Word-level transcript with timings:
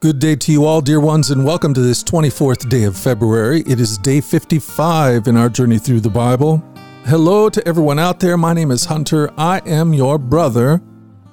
Good 0.00 0.18
day 0.18 0.34
to 0.34 0.50
you 0.50 0.64
all, 0.64 0.80
dear 0.80 0.98
ones, 0.98 1.30
and 1.30 1.44
welcome 1.44 1.74
to 1.74 1.80
this 1.82 2.02
24th 2.02 2.70
day 2.70 2.84
of 2.84 2.96
February. 2.96 3.60
It 3.66 3.78
is 3.78 3.98
day 3.98 4.22
55 4.22 5.28
in 5.28 5.36
our 5.36 5.50
journey 5.50 5.78
through 5.78 6.00
the 6.00 6.08
Bible. 6.08 6.64
Hello 7.04 7.50
to 7.50 7.68
everyone 7.68 7.98
out 7.98 8.18
there. 8.18 8.38
My 8.38 8.54
name 8.54 8.70
is 8.70 8.86
Hunter. 8.86 9.30
I 9.36 9.60
am 9.66 9.92
your 9.92 10.16
brother, 10.16 10.80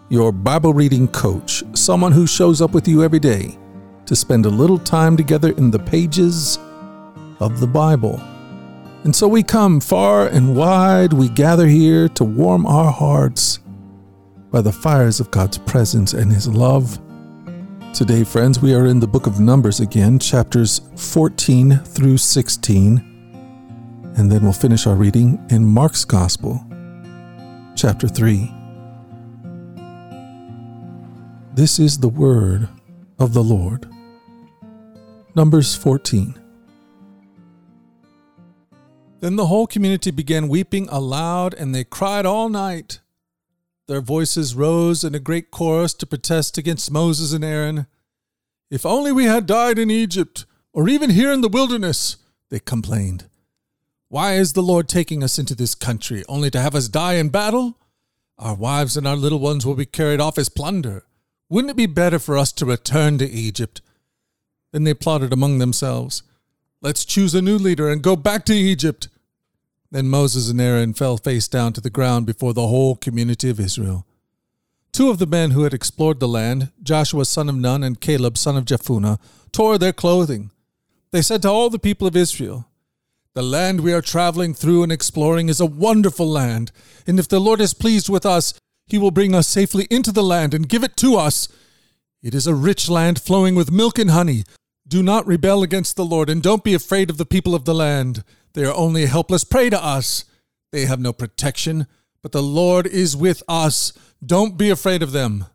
your 0.09 0.33
Bible 0.33 0.73
reading 0.73 1.07
coach, 1.07 1.63
someone 1.75 2.11
who 2.11 2.27
shows 2.27 2.61
up 2.61 2.73
with 2.73 2.89
you 2.89 3.05
every 3.05 3.19
day 3.19 3.57
to 4.05 4.17
spend 4.17 4.45
a 4.45 4.49
little 4.49 4.79
time 4.79 5.15
together 5.15 5.51
in 5.51 5.71
the 5.71 5.79
pages 5.79 6.59
of 7.39 7.61
the 7.61 7.67
Bible. 7.67 8.19
And 9.05 9.15
so 9.15 9.29
we 9.29 9.43
come 9.43 9.79
far 9.79 10.27
and 10.27 10.57
wide, 10.57 11.13
we 11.13 11.29
gather 11.29 11.67
here 11.67 12.09
to 12.09 12.25
warm 12.25 12.65
our 12.65 12.91
hearts 12.91 13.59
by 14.51 14.59
the 14.59 14.73
fires 14.73 15.21
of 15.21 15.31
God's 15.31 15.57
presence 15.57 16.11
and 16.11 16.33
His 16.33 16.49
love 16.49 16.99
Today, 17.97 18.23
friends, 18.23 18.61
we 18.61 18.75
are 18.75 18.85
in 18.85 18.99
the 18.99 19.07
book 19.07 19.25
of 19.25 19.39
Numbers 19.39 19.79
again, 19.79 20.19
chapters 20.19 20.81
14 20.97 21.77
through 21.79 22.17
16. 22.17 22.97
And 24.15 24.31
then 24.31 24.43
we'll 24.43 24.53
finish 24.53 24.85
our 24.85 24.93
reading 24.93 25.43
in 25.49 25.65
Mark's 25.65 26.05
Gospel, 26.05 26.63
chapter 27.75 28.07
3. 28.07 28.53
This 31.55 31.79
is 31.79 31.97
the 31.97 32.07
word 32.07 32.69
of 33.17 33.33
the 33.33 33.43
Lord. 33.43 33.91
Numbers 35.33 35.73
14. 35.73 36.39
Then 39.21 39.37
the 39.37 39.47
whole 39.47 39.65
community 39.65 40.11
began 40.11 40.47
weeping 40.47 40.87
aloud, 40.89 41.55
and 41.55 41.73
they 41.73 41.83
cried 41.83 42.27
all 42.27 42.47
night. 42.47 42.99
Their 43.87 44.01
voices 44.01 44.53
rose 44.53 45.03
in 45.03 45.15
a 45.15 45.19
great 45.19 45.49
chorus 45.49 45.93
to 45.95 46.05
protest 46.05 46.57
against 46.57 46.91
Moses 46.91 47.31
and 47.31 47.43
Aaron. 47.43 47.87
If 48.69 48.85
only 48.85 49.13
we 49.13 49.25
had 49.25 49.45
died 49.45 49.79
in 49.79 49.89
Egypt, 49.89 50.45
or 50.73 50.89
even 50.89 51.11
here 51.11 51.31
in 51.31 51.41
the 51.41 51.47
wilderness, 51.47 52.17
they 52.49 52.59
complained. 52.59 53.29
Why 54.09 54.33
is 54.33 54.53
the 54.53 54.61
Lord 54.61 54.89
taking 54.89 55.23
us 55.23 55.39
into 55.39 55.55
this 55.55 55.73
country, 55.73 56.23
only 56.27 56.49
to 56.51 56.59
have 56.59 56.75
us 56.75 56.89
die 56.89 57.13
in 57.13 57.29
battle? 57.29 57.77
Our 58.37 58.55
wives 58.55 58.97
and 58.97 59.07
our 59.07 59.15
little 59.15 59.39
ones 59.39 59.65
will 59.65 59.75
be 59.75 59.85
carried 59.85 60.19
off 60.19 60.37
as 60.37 60.49
plunder. 60.49 61.05
Wouldn't 61.49 61.71
it 61.71 61.77
be 61.77 61.85
better 61.85 62.19
for 62.19 62.37
us 62.37 62.51
to 62.53 62.65
return 62.65 63.17
to 63.19 63.29
Egypt? 63.29 63.81
Then 64.73 64.83
they 64.83 64.93
plotted 64.93 65.31
among 65.31 65.59
themselves. 65.59 66.23
Let's 66.81 67.05
choose 67.05 67.33
a 67.33 67.41
new 67.41 67.57
leader 67.57 67.89
and 67.89 68.01
go 68.01 68.15
back 68.15 68.45
to 68.45 68.53
Egypt. 68.53 69.07
Then 69.91 70.09
Moses 70.09 70.49
and 70.49 70.59
Aaron 70.59 70.93
fell 70.93 71.17
face 71.17 71.47
down 71.47 71.73
to 71.73 71.81
the 71.81 71.89
ground 71.89 72.25
before 72.25 72.53
the 72.53 72.67
whole 72.67 72.95
community 72.95 73.49
of 73.49 73.59
Israel. 73.59 74.05
Two 74.91 75.09
of 75.09 75.19
the 75.19 75.25
men 75.25 75.51
who 75.51 75.63
had 75.63 75.73
explored 75.73 76.19
the 76.19 76.27
land, 76.27 76.71
Joshua 76.81 77.25
son 77.25 77.49
of 77.49 77.55
Nun 77.55 77.83
and 77.83 78.01
Caleb 78.01 78.37
son 78.37 78.57
of 78.57 78.65
Jephunneh, 78.65 79.19
tore 79.51 79.77
their 79.77 79.93
clothing. 79.93 80.51
They 81.11 81.21
said 81.21 81.41
to 81.43 81.49
all 81.49 81.69
the 81.69 81.79
people 81.79 82.07
of 82.07 82.17
Israel, 82.17 82.67
The 83.33 83.43
land 83.43 83.81
we 83.81 83.93
are 83.93 84.01
traveling 84.01 84.53
through 84.53 84.83
and 84.83 84.91
exploring 84.91 85.49
is 85.49 85.59
a 85.59 85.65
wonderful 85.65 86.27
land, 86.27 86.71
and 87.05 87.19
if 87.19 87.27
the 87.27 87.39
Lord 87.39 87.61
is 87.61 87.73
pleased 87.73 88.09
with 88.09 88.25
us, 88.25 88.53
he 88.87 88.97
will 88.97 89.11
bring 89.11 89.35
us 89.35 89.47
safely 89.47 89.87
into 89.89 90.11
the 90.11 90.23
land 90.23 90.53
and 90.53 90.67
give 90.67 90.83
it 90.83 90.97
to 90.97 91.15
us. 91.15 91.47
It 92.21 92.33
is 92.33 92.47
a 92.47 92.55
rich 92.55 92.89
land 92.89 93.21
flowing 93.21 93.55
with 93.55 93.71
milk 93.71 93.99
and 93.99 94.11
honey. 94.11 94.43
Do 94.87 95.03
not 95.03 95.27
rebel 95.27 95.63
against 95.63 95.95
the 95.95 96.05
Lord, 96.05 96.29
and 96.29 96.41
don't 96.41 96.63
be 96.63 96.73
afraid 96.73 97.09
of 97.09 97.17
the 97.17 97.25
people 97.25 97.53
of 97.53 97.65
the 97.65 97.75
land. 97.75 98.23
They 98.57 98.65
are 98.65 98.73
only 98.73 99.03
a 99.03 99.07
helpless 99.07 99.43
prey 99.43 99.69
to 99.69 99.79
us. 99.79 100.25
They 100.71 100.87
have 100.87 100.99
no 100.99 101.13
protection, 101.13 101.85
but 102.23 102.31
the 102.31 102.41
Lord 102.41 102.87
is 102.87 103.15
with 103.15 103.43
us. 103.47 103.93
Don't 104.25 104.57
be 104.57 104.71
afraid 104.71 105.03
of 105.03 105.11
them. 105.11 105.45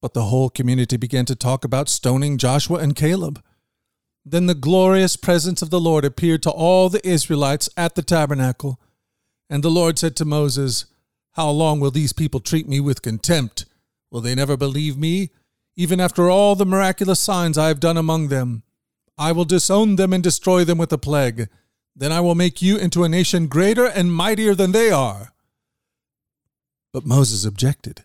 But 0.00 0.14
the 0.14 0.26
whole 0.26 0.50
community 0.50 0.96
began 0.96 1.24
to 1.24 1.34
talk 1.34 1.64
about 1.64 1.88
stoning 1.88 2.38
Joshua 2.38 2.78
and 2.78 2.94
Caleb. 2.94 3.42
Then 4.24 4.46
the 4.46 4.54
glorious 4.54 5.16
presence 5.16 5.62
of 5.62 5.70
the 5.70 5.80
Lord 5.80 6.04
appeared 6.04 6.44
to 6.44 6.50
all 6.52 6.88
the 6.88 7.04
Israelites 7.04 7.68
at 7.76 7.96
the 7.96 8.02
tabernacle. 8.02 8.78
And 9.50 9.64
the 9.64 9.68
Lord 9.68 9.98
said 9.98 10.14
to 10.18 10.24
Moses, 10.24 10.84
How 11.32 11.50
long 11.50 11.80
will 11.80 11.90
these 11.90 12.12
people 12.12 12.38
treat 12.38 12.68
me 12.68 12.78
with 12.78 13.02
contempt? 13.02 13.64
Will 14.12 14.20
they 14.20 14.36
never 14.36 14.56
believe 14.56 14.96
me, 14.96 15.30
even 15.74 15.98
after 15.98 16.30
all 16.30 16.54
the 16.54 16.64
miraculous 16.64 17.18
signs 17.18 17.58
I 17.58 17.66
have 17.66 17.80
done 17.80 17.96
among 17.96 18.28
them? 18.28 18.62
I 19.18 19.32
will 19.32 19.44
disown 19.44 19.96
them 19.96 20.12
and 20.12 20.22
destroy 20.22 20.62
them 20.62 20.78
with 20.78 20.92
a 20.92 20.98
plague. 20.98 21.48
Then 21.96 22.12
I 22.12 22.20
will 22.20 22.34
make 22.34 22.60
you 22.60 22.76
into 22.76 23.04
a 23.04 23.08
nation 23.08 23.46
greater 23.46 23.86
and 23.86 24.12
mightier 24.12 24.54
than 24.54 24.72
they 24.72 24.90
are. 24.90 25.32
But 26.92 27.06
Moses 27.06 27.44
objected. 27.44 28.02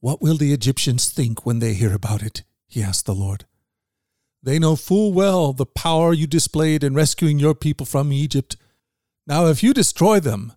What 0.00 0.22
will 0.22 0.36
the 0.36 0.52
Egyptians 0.52 1.10
think 1.10 1.44
when 1.44 1.58
they 1.58 1.74
hear 1.74 1.94
about 1.94 2.22
it? 2.22 2.42
he 2.68 2.82
asked 2.82 3.06
the 3.06 3.14
Lord. 3.14 3.44
They 4.42 4.58
know 4.58 4.76
full 4.76 5.12
well 5.12 5.52
the 5.52 5.66
power 5.66 6.12
you 6.12 6.26
displayed 6.26 6.84
in 6.84 6.94
rescuing 6.94 7.38
your 7.38 7.54
people 7.54 7.86
from 7.86 8.12
Egypt. 8.12 8.56
Now, 9.26 9.46
if 9.46 9.62
you 9.62 9.74
destroy 9.74 10.20
them, 10.20 10.52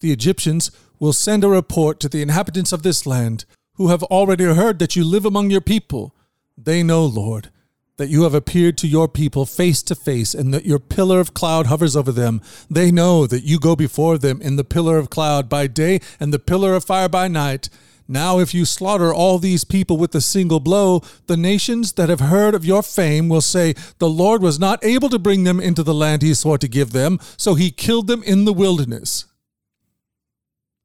the 0.00 0.12
Egyptians 0.12 0.70
will 0.98 1.12
send 1.12 1.42
a 1.42 1.48
report 1.48 2.00
to 2.00 2.08
the 2.08 2.22
inhabitants 2.22 2.72
of 2.72 2.82
this 2.82 3.06
land, 3.06 3.44
who 3.74 3.88
have 3.88 4.02
already 4.04 4.44
heard 4.44 4.78
that 4.78 4.96
you 4.96 5.04
live 5.04 5.24
among 5.24 5.50
your 5.50 5.60
people. 5.60 6.14
They 6.56 6.82
know, 6.82 7.04
Lord, 7.04 7.50
that 7.98 8.08
you 8.08 8.22
have 8.22 8.34
appeared 8.34 8.78
to 8.78 8.88
your 8.88 9.08
people 9.08 9.46
face 9.46 9.82
to 9.84 9.94
face, 9.94 10.34
and 10.34 10.52
that 10.52 10.64
your 10.64 10.78
pillar 10.78 11.20
of 11.20 11.34
cloud 11.34 11.66
hovers 11.66 11.94
over 11.94 12.12
them. 12.12 12.40
They 12.70 12.90
know 12.90 13.26
that 13.26 13.44
you 13.44 13.58
go 13.58 13.76
before 13.76 14.18
them 14.18 14.40
in 14.40 14.56
the 14.56 14.64
pillar 14.64 14.98
of 14.98 15.10
cloud 15.10 15.48
by 15.48 15.66
day 15.66 16.00
and 16.18 16.32
the 16.32 16.38
pillar 16.38 16.74
of 16.74 16.84
fire 16.84 17.08
by 17.08 17.28
night. 17.28 17.68
Now, 18.08 18.40
if 18.40 18.52
you 18.52 18.64
slaughter 18.64 19.12
all 19.14 19.38
these 19.38 19.64
people 19.64 19.96
with 19.96 20.14
a 20.14 20.20
single 20.20 20.60
blow, 20.60 21.02
the 21.26 21.36
nations 21.36 21.92
that 21.92 22.08
have 22.08 22.20
heard 22.20 22.54
of 22.54 22.64
your 22.64 22.82
fame 22.82 23.28
will 23.28 23.40
say, 23.40 23.74
The 23.98 24.08
Lord 24.08 24.42
was 24.42 24.58
not 24.58 24.84
able 24.84 25.08
to 25.08 25.18
bring 25.18 25.44
them 25.44 25.60
into 25.60 25.82
the 25.82 25.94
land 25.94 26.22
he 26.22 26.34
swore 26.34 26.58
to 26.58 26.68
give 26.68 26.92
them, 26.92 27.18
so 27.36 27.54
he 27.54 27.70
killed 27.70 28.08
them 28.08 28.22
in 28.22 28.44
the 28.44 28.52
wilderness. 28.52 29.26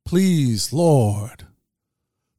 Please, 0.05 0.71
Lord, 0.71 1.47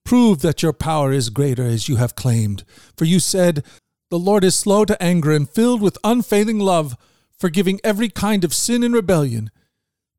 prove 0.04 0.40
that 0.40 0.62
your 0.62 0.72
power 0.72 1.12
is 1.12 1.28
greater 1.28 1.66
as 1.66 1.86
you 1.86 1.96
have 1.96 2.14
claimed. 2.14 2.64
For 2.96 3.04
you 3.04 3.20
said, 3.20 3.62
the 4.10 4.18
Lord 4.18 4.44
is 4.44 4.54
slow 4.54 4.84
to 4.84 5.00
anger 5.02 5.32
and 5.32 5.48
filled 5.48 5.82
with 5.82 5.98
unfailing 6.02 6.58
love, 6.58 6.96
forgiving 7.38 7.80
every 7.84 8.08
kind 8.08 8.44
of 8.44 8.54
sin 8.54 8.82
and 8.82 8.94
rebellion. 8.94 9.50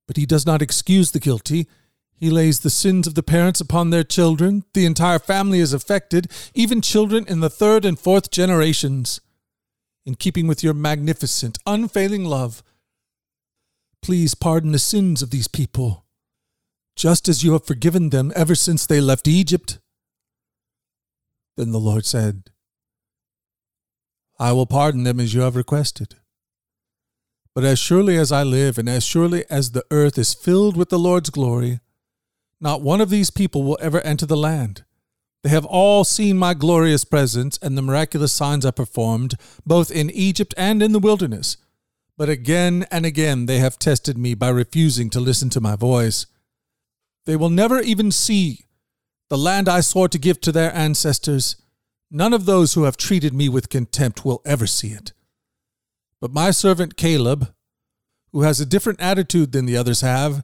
But 0.07 0.17
he 0.17 0.25
does 0.25 0.45
not 0.45 0.61
excuse 0.61 1.11
the 1.11 1.19
guilty. 1.19 1.67
He 2.15 2.29
lays 2.29 2.59
the 2.59 2.69
sins 2.69 3.07
of 3.07 3.15
the 3.15 3.23
parents 3.23 3.61
upon 3.61 3.89
their 3.89 4.03
children. 4.03 4.63
The 4.73 4.85
entire 4.85 5.19
family 5.19 5.59
is 5.59 5.73
affected, 5.73 6.31
even 6.53 6.81
children 6.81 7.25
in 7.27 7.39
the 7.39 7.49
third 7.49 7.85
and 7.85 7.97
fourth 7.97 8.29
generations. 8.29 9.21
In 10.05 10.15
keeping 10.15 10.47
with 10.47 10.63
your 10.63 10.73
magnificent, 10.73 11.57
unfailing 11.65 12.25
love, 12.25 12.63
please 14.01 14.33
pardon 14.33 14.71
the 14.71 14.79
sins 14.79 15.21
of 15.21 15.29
these 15.29 15.47
people, 15.47 16.05
just 16.95 17.27
as 17.27 17.43
you 17.43 17.53
have 17.53 17.65
forgiven 17.65 18.09
them 18.09 18.31
ever 18.35 18.55
since 18.55 18.85
they 18.85 19.01
left 19.01 19.27
Egypt. 19.27 19.79
Then 21.57 21.71
the 21.71 21.79
Lord 21.79 22.05
said, 22.05 22.49
I 24.39 24.53
will 24.53 24.65
pardon 24.65 25.03
them 25.03 25.19
as 25.19 25.33
you 25.33 25.41
have 25.41 25.55
requested. 25.55 26.15
But 27.53 27.65
as 27.65 27.77
surely 27.77 28.15
as 28.15 28.31
I 28.31 28.43
live, 28.43 28.77
and 28.77 28.87
as 28.87 29.03
surely 29.03 29.43
as 29.49 29.71
the 29.71 29.85
earth 29.91 30.17
is 30.17 30.33
filled 30.33 30.77
with 30.77 30.89
the 30.89 30.99
Lord's 30.99 31.29
glory, 31.29 31.81
not 32.61 32.81
one 32.81 33.01
of 33.01 33.09
these 33.09 33.31
people 33.31 33.63
will 33.63 33.77
ever 33.81 33.99
enter 34.01 34.25
the 34.25 34.37
land. 34.37 34.85
They 35.43 35.49
have 35.49 35.65
all 35.65 36.03
seen 36.03 36.37
my 36.37 36.53
glorious 36.53 37.05
presence 37.05 37.57
and 37.61 37.77
the 37.77 37.81
miraculous 37.81 38.31
signs 38.31 38.65
I 38.65 38.71
performed, 38.71 39.35
both 39.65 39.91
in 39.91 40.09
Egypt 40.09 40.53
and 40.57 40.83
in 40.83 40.91
the 40.91 40.99
wilderness. 40.99 41.57
But 42.17 42.29
again 42.29 42.85
and 42.91 43.05
again 43.05 43.45
they 43.45 43.59
have 43.59 43.79
tested 43.79 44.17
me 44.17 44.33
by 44.33 44.49
refusing 44.49 45.09
to 45.11 45.21
listen 45.21 45.49
to 45.51 45.61
my 45.61 45.75
voice. 45.77 46.25
They 47.25 47.37
will 47.37 47.49
never 47.49 47.79
even 47.79 48.11
see 48.11 48.65
the 49.29 49.37
land 49.37 49.69
I 49.69 49.81
swore 49.81 50.09
to 50.09 50.17
give 50.17 50.41
to 50.41 50.51
their 50.51 50.73
ancestors 50.75 51.55
None 52.11 52.33
of 52.33 52.45
those 52.45 52.73
who 52.73 52.83
have 52.83 52.97
treated 52.97 53.33
me 53.33 53.49
with 53.49 53.69
contempt 53.69 54.25
will 54.25 54.41
ever 54.45 54.65
see 54.65 54.89
it. 54.89 55.13
But 56.19 56.33
my 56.33 56.51
servant 56.51 56.97
Caleb, 56.97 57.53
who 58.31 58.41
has 58.41 58.59
a 58.59 58.65
different 58.65 58.99
attitude 58.99 59.51
than 59.51 59.65
the 59.65 59.77
others 59.77 60.01
have, 60.01 60.43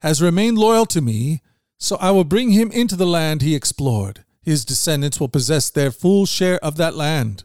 has 0.00 0.22
remained 0.22 0.58
loyal 0.58 0.86
to 0.86 1.00
me, 1.00 1.42
so 1.78 1.96
I 1.96 2.10
will 2.10 2.24
bring 2.24 2.50
him 2.50 2.72
into 2.72 2.96
the 2.96 3.06
land 3.06 3.42
he 3.42 3.54
explored. 3.54 4.24
His 4.42 4.64
descendants 4.64 5.20
will 5.20 5.28
possess 5.28 5.70
their 5.70 5.90
full 5.90 6.26
share 6.26 6.58
of 6.64 6.76
that 6.76 6.96
land. 6.96 7.44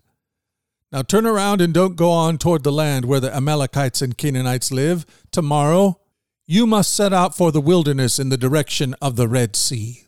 Now 0.92 1.01
turn 1.01 1.25
around 1.25 1.62
and 1.62 1.74
don't 1.74 1.95
go 1.95 2.09
on 2.09 2.38
toward 2.38 2.63
the 2.63 2.71
land 2.71 3.06
where 3.06 3.19
the 3.19 3.36
Amalekites 3.36 4.01
and 4.01 4.18
Canaanites 4.18 4.71
live. 4.71 5.06
Tomorrow 5.31 6.00
you 6.45 6.65
must 6.65 6.95
set 6.95 7.12
out 7.12 7.36
for 7.36 7.51
the 7.51 7.62
wilderness 7.62 8.18
in 8.18 8.30
the 8.30 8.38
direction 8.38 8.95
of 9.01 9.18
the 9.18 9.27
Red 9.27 9.56
Sea. 9.56 10.06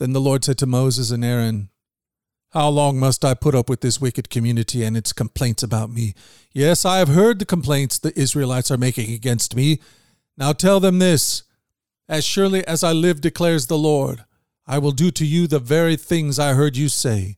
Then 0.00 0.14
the 0.14 0.20
Lord 0.20 0.42
said 0.42 0.56
to 0.58 0.66
Moses 0.66 1.10
and 1.10 1.22
Aaron, 1.22 1.68
How 2.52 2.70
long 2.70 2.98
must 2.98 3.22
I 3.22 3.34
put 3.34 3.54
up 3.54 3.68
with 3.68 3.82
this 3.82 4.00
wicked 4.00 4.30
community 4.30 4.82
and 4.82 4.96
its 4.96 5.12
complaints 5.12 5.62
about 5.62 5.90
me? 5.90 6.14
Yes, 6.54 6.86
I 6.86 6.96
have 6.98 7.08
heard 7.08 7.38
the 7.38 7.44
complaints 7.44 7.98
the 7.98 8.18
Israelites 8.18 8.70
are 8.70 8.78
making 8.78 9.12
against 9.12 9.54
me. 9.54 9.78
Now 10.38 10.54
tell 10.54 10.80
them 10.80 11.00
this 11.00 11.42
As 12.08 12.24
surely 12.24 12.66
as 12.66 12.82
I 12.82 12.92
live, 12.92 13.20
declares 13.20 13.66
the 13.66 13.76
Lord, 13.76 14.24
I 14.66 14.78
will 14.78 14.92
do 14.92 15.10
to 15.10 15.26
you 15.26 15.46
the 15.46 15.58
very 15.58 15.96
things 15.96 16.38
I 16.38 16.54
heard 16.54 16.78
you 16.78 16.88
say. 16.88 17.36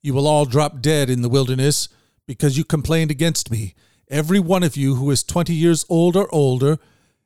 You 0.00 0.14
will 0.14 0.28
all 0.28 0.44
drop 0.44 0.80
dead 0.80 1.10
in 1.10 1.22
the 1.22 1.28
wilderness 1.28 1.88
because 2.24 2.56
you 2.56 2.64
complained 2.64 3.10
against 3.10 3.50
me. 3.50 3.74
Every 4.08 4.38
one 4.38 4.62
of 4.62 4.76
you 4.76 4.94
who 4.94 5.10
is 5.10 5.24
20 5.24 5.52
years 5.52 5.84
old 5.88 6.14
or 6.14 6.32
older 6.32 6.78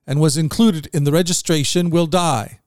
and 0.07 0.23
was 0.23 0.39
included 0.39 0.89
in 0.95 1.05
the 1.05 1.13
registration 1.13 1.91
will 1.91 2.07
die. 2.07 2.60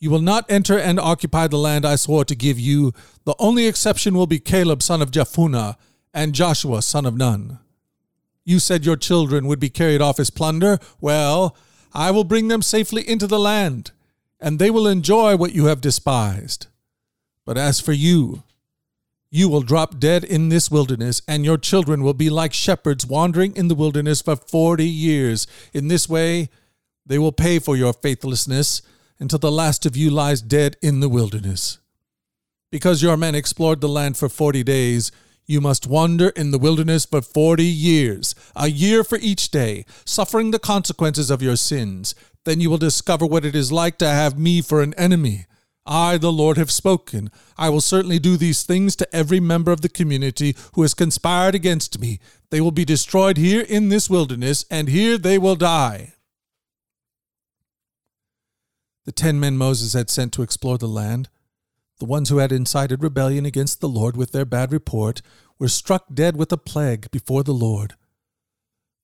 You 0.00 0.10
will 0.10 0.22
not 0.22 0.50
enter 0.50 0.78
and 0.78 0.98
occupy 0.98 1.46
the 1.46 1.58
land 1.58 1.84
I 1.84 1.96
swore 1.96 2.24
to 2.24 2.34
give 2.34 2.58
you. 2.58 2.92
The 3.24 3.34
only 3.38 3.66
exception 3.66 4.14
will 4.14 4.26
be 4.26 4.38
Caleb, 4.38 4.82
son 4.82 5.02
of 5.02 5.10
Jephunneh, 5.10 5.76
and 6.14 6.34
Joshua, 6.34 6.80
son 6.80 7.04
of 7.04 7.16
Nun. 7.16 7.58
You 8.42 8.58
said 8.58 8.86
your 8.86 8.96
children 8.96 9.46
would 9.46 9.60
be 9.60 9.68
carried 9.68 10.00
off 10.00 10.18
as 10.18 10.30
plunder. 10.30 10.78
Well, 11.02 11.54
I 11.92 12.10
will 12.12 12.24
bring 12.24 12.48
them 12.48 12.62
safely 12.62 13.06
into 13.06 13.26
the 13.26 13.38
land, 13.38 13.90
and 14.40 14.58
they 14.58 14.70
will 14.70 14.86
enjoy 14.86 15.36
what 15.36 15.52
you 15.52 15.66
have 15.66 15.82
despised. 15.82 16.66
But 17.44 17.58
as 17.58 17.78
for 17.78 17.92
you, 17.92 18.42
you 19.30 19.50
will 19.50 19.60
drop 19.60 20.00
dead 20.00 20.24
in 20.24 20.48
this 20.48 20.70
wilderness, 20.70 21.20
and 21.28 21.44
your 21.44 21.58
children 21.58 22.02
will 22.02 22.14
be 22.14 22.30
like 22.30 22.54
shepherds 22.54 23.04
wandering 23.04 23.54
in 23.54 23.68
the 23.68 23.74
wilderness 23.74 24.22
for 24.22 24.34
forty 24.34 24.88
years. 24.88 25.46
In 25.74 25.88
this 25.88 26.08
way, 26.08 26.48
they 27.04 27.18
will 27.18 27.32
pay 27.32 27.58
for 27.58 27.76
your 27.76 27.92
faithlessness 27.92 28.80
until 29.20 29.38
the 29.38 29.52
last 29.52 29.86
of 29.86 29.96
you 29.96 30.10
lies 30.10 30.42
dead 30.42 30.76
in 30.82 30.98
the 30.98 31.08
wilderness. 31.08 31.78
Because 32.72 33.02
your 33.02 33.16
men 33.16 33.34
explored 33.34 33.80
the 33.80 33.88
land 33.88 34.16
for 34.16 34.28
forty 34.28 34.64
days, 34.64 35.12
you 35.46 35.60
must 35.60 35.86
wander 35.86 36.30
in 36.30 36.50
the 36.50 36.58
wilderness 36.58 37.04
for 37.04 37.22
forty 37.22 37.64
years, 37.64 38.34
a 38.56 38.68
year 38.68 39.04
for 39.04 39.18
each 39.20 39.50
day, 39.50 39.84
suffering 40.04 40.50
the 40.50 40.58
consequences 40.58 41.30
of 41.30 41.42
your 41.42 41.56
sins. 41.56 42.14
Then 42.44 42.60
you 42.60 42.70
will 42.70 42.78
discover 42.78 43.26
what 43.26 43.44
it 43.44 43.54
is 43.54 43.70
like 43.70 43.98
to 43.98 44.08
have 44.08 44.38
me 44.38 44.62
for 44.62 44.82
an 44.82 44.94
enemy 44.94 45.46
I, 45.86 46.18
the 46.18 46.32
Lord, 46.32 46.56
have 46.56 46.70
spoken. 46.70 47.30
I 47.56 47.68
will 47.68 47.80
certainly 47.80 48.18
do 48.18 48.36
these 48.36 48.62
things 48.62 48.94
to 48.96 49.16
every 49.16 49.40
member 49.40 49.72
of 49.72 49.80
the 49.80 49.88
community 49.88 50.54
who 50.74 50.82
has 50.82 50.94
conspired 50.94 51.54
against 51.54 51.98
me. 51.98 52.20
They 52.50 52.60
will 52.60 52.70
be 52.70 52.84
destroyed 52.84 53.36
here 53.36 53.62
in 53.62 53.88
this 53.88 54.10
wilderness, 54.10 54.64
and 54.70 54.88
here 54.88 55.18
they 55.18 55.38
will 55.38 55.56
die. 55.56 56.14
The 59.04 59.12
ten 59.12 59.40
men 59.40 59.56
Moses 59.56 59.92
had 59.94 60.10
sent 60.10 60.32
to 60.34 60.42
explore 60.42 60.78
the 60.78 60.88
land, 60.88 61.28
the 61.98 62.04
ones 62.06 62.28
who 62.28 62.38
had 62.38 62.52
incited 62.52 63.02
rebellion 63.02 63.44
against 63.44 63.80
the 63.80 63.88
Lord 63.88 64.16
with 64.16 64.32
their 64.32 64.44
bad 64.44 64.72
report, 64.72 65.22
were 65.58 65.68
struck 65.68 66.06
dead 66.12 66.36
with 66.36 66.52
a 66.52 66.56
plague 66.56 67.10
before 67.10 67.42
the 67.42 67.52
Lord. 67.54 67.94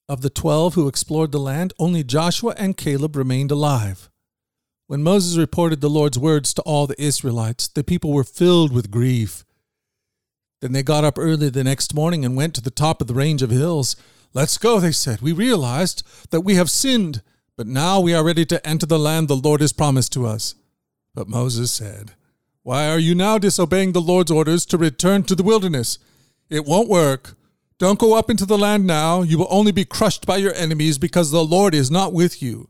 Of 0.09 0.21
the 0.21 0.31
twelve 0.31 0.75
who 0.75 0.89
explored 0.89 1.33
the 1.33 1.39
land, 1.39 1.73
only 1.79 2.05
Joshua 2.05 2.55
and 2.57 2.77
Caleb 2.77 3.17
remained 3.17 3.51
alive. 3.51 4.09
When 4.87 5.03
Moses 5.03 5.37
reported 5.37 5.81
the 5.81 5.91
Lord's 5.91 6.19
words 6.19 6.55
to 6.55 6.63
all 6.63 6.87
the 6.87 7.01
Israelites, 7.03 7.67
the 7.67 7.83
people 7.83 8.13
were 8.13 8.23
filled 8.23 8.73
with 8.73 8.91
grief. 8.91 9.45
Then 10.63 10.73
they 10.73 10.83
got 10.83 11.05
up 11.05 11.19
early 11.19 11.51
the 11.51 11.65
next 11.65 11.93
morning 11.93 12.25
and 12.25 12.37
went 12.37 12.55
to 12.55 12.61
the 12.63 12.71
top 12.71 13.01
of 13.01 13.09
the 13.09 13.15
range 13.15 13.43
of 13.43 13.51
hills. 13.51 13.97
Let's 14.33 14.59
go, 14.59 14.79
they 14.79 14.93
said. 14.93 15.21
We 15.21 15.33
realized 15.33 16.03
that 16.31 16.43
we 16.43 16.55
have 16.55 16.71
sinned, 16.71 17.21
but 17.57 17.67
now 17.67 18.01
we 18.01 18.15
are 18.15 18.25
ready 18.25 18.45
to 18.47 18.67
enter 18.67 18.87
the 18.87 18.99
land 18.99 19.29
the 19.29 19.37
Lord 19.37 19.61
has 19.61 19.73
promised 19.73 20.13
to 20.13 20.27
us. 20.27 20.55
But 21.15 21.29
Moses 21.29 21.73
said, 21.73 22.13
Why 22.63 22.89
are 22.89 22.99
you 22.99 23.15
now 23.15 23.39
disobeying 23.39 23.93
the 23.93 24.01
Lord's 24.01 24.31
orders 24.31 24.67
to 24.67 24.77
return 24.77 25.23
to 25.25 25.35
the 25.35 25.43
wilderness? 25.43 25.99
It 26.51 26.67
won't 26.67 26.89
work. 26.89 27.35
Don't 27.79 27.99
go 27.99 28.15
up 28.15 28.31
into 28.31 28.47
the 28.47 28.59
land 28.59 28.87
now. 28.87 29.23
You 29.23 29.39
will 29.39 29.49
only 29.51 29.73
be 29.73 29.85
crushed 29.85 30.27
by 30.27 30.37
your 30.37 30.55
enemies 30.55 30.99
because 30.99 31.31
the 31.31 31.45
Lord 31.45 31.75
is 31.75 31.91
not 31.91 32.13
with 32.13 32.43
you. 32.43 32.69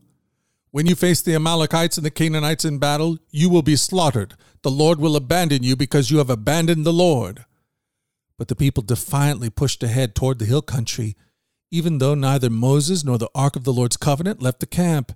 When 0.71 0.85
you 0.85 0.95
face 0.95 1.21
the 1.21 1.35
Amalekites 1.35 1.97
and 1.97 2.05
the 2.05 2.11
Canaanites 2.11 2.65
in 2.65 2.77
battle, 2.77 3.17
you 3.29 3.49
will 3.49 3.61
be 3.61 3.75
slaughtered. 3.75 4.35
The 4.63 4.71
Lord 4.71 4.99
will 4.99 5.15
abandon 5.15 5.63
you 5.63 5.75
because 5.75 6.11
you 6.11 6.17
have 6.17 6.29
abandoned 6.29 6.85
the 6.85 6.93
Lord. 6.93 7.45
But 8.37 8.47
the 8.47 8.55
people 8.55 8.83
defiantly 8.83 9.49
pushed 9.49 9.81
ahead 9.81 10.13
toward 10.13 10.39
the 10.39 10.45
hill 10.45 10.61
country, 10.61 11.15
even 11.71 11.97
though 11.97 12.15
neither 12.15 12.49
Moses 12.49 13.03
nor 13.03 13.17
the 13.17 13.29
ark 13.35 13.55
of 13.55 13.63
the 13.63 13.73
Lord's 13.73 13.97
covenant 13.97 14.41
left 14.41 14.59
the 14.59 14.65
camp. 14.65 15.11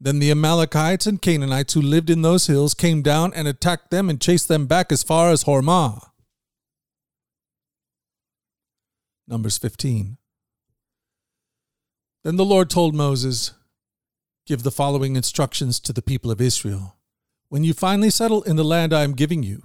Then 0.00 0.18
the 0.18 0.30
Amalekites 0.30 1.06
and 1.06 1.20
Canaanites 1.20 1.74
who 1.74 1.82
lived 1.82 2.10
in 2.10 2.22
those 2.22 2.46
hills 2.46 2.74
came 2.74 3.02
down 3.02 3.32
and 3.34 3.46
attacked 3.46 3.90
them 3.90 4.08
and 4.08 4.20
chased 4.20 4.48
them 4.48 4.66
back 4.66 4.90
as 4.90 5.02
far 5.02 5.30
as 5.30 5.44
Hormah. 5.44 6.00
Numbers 9.28 9.58
15. 9.58 10.16
Then 12.24 12.36
the 12.36 12.44
Lord 12.44 12.68
told 12.68 12.94
Moses, 12.94 13.52
give 14.46 14.62
the 14.62 14.70
following 14.70 15.16
instructions 15.16 15.78
to 15.80 15.92
the 15.92 16.02
people 16.02 16.30
of 16.30 16.40
Israel. 16.40 16.96
When 17.48 17.64
you 17.64 17.72
finally 17.72 18.10
settle 18.10 18.42
in 18.42 18.56
the 18.56 18.64
land 18.64 18.92
I 18.92 19.02
am 19.02 19.12
giving 19.12 19.42
you, 19.42 19.64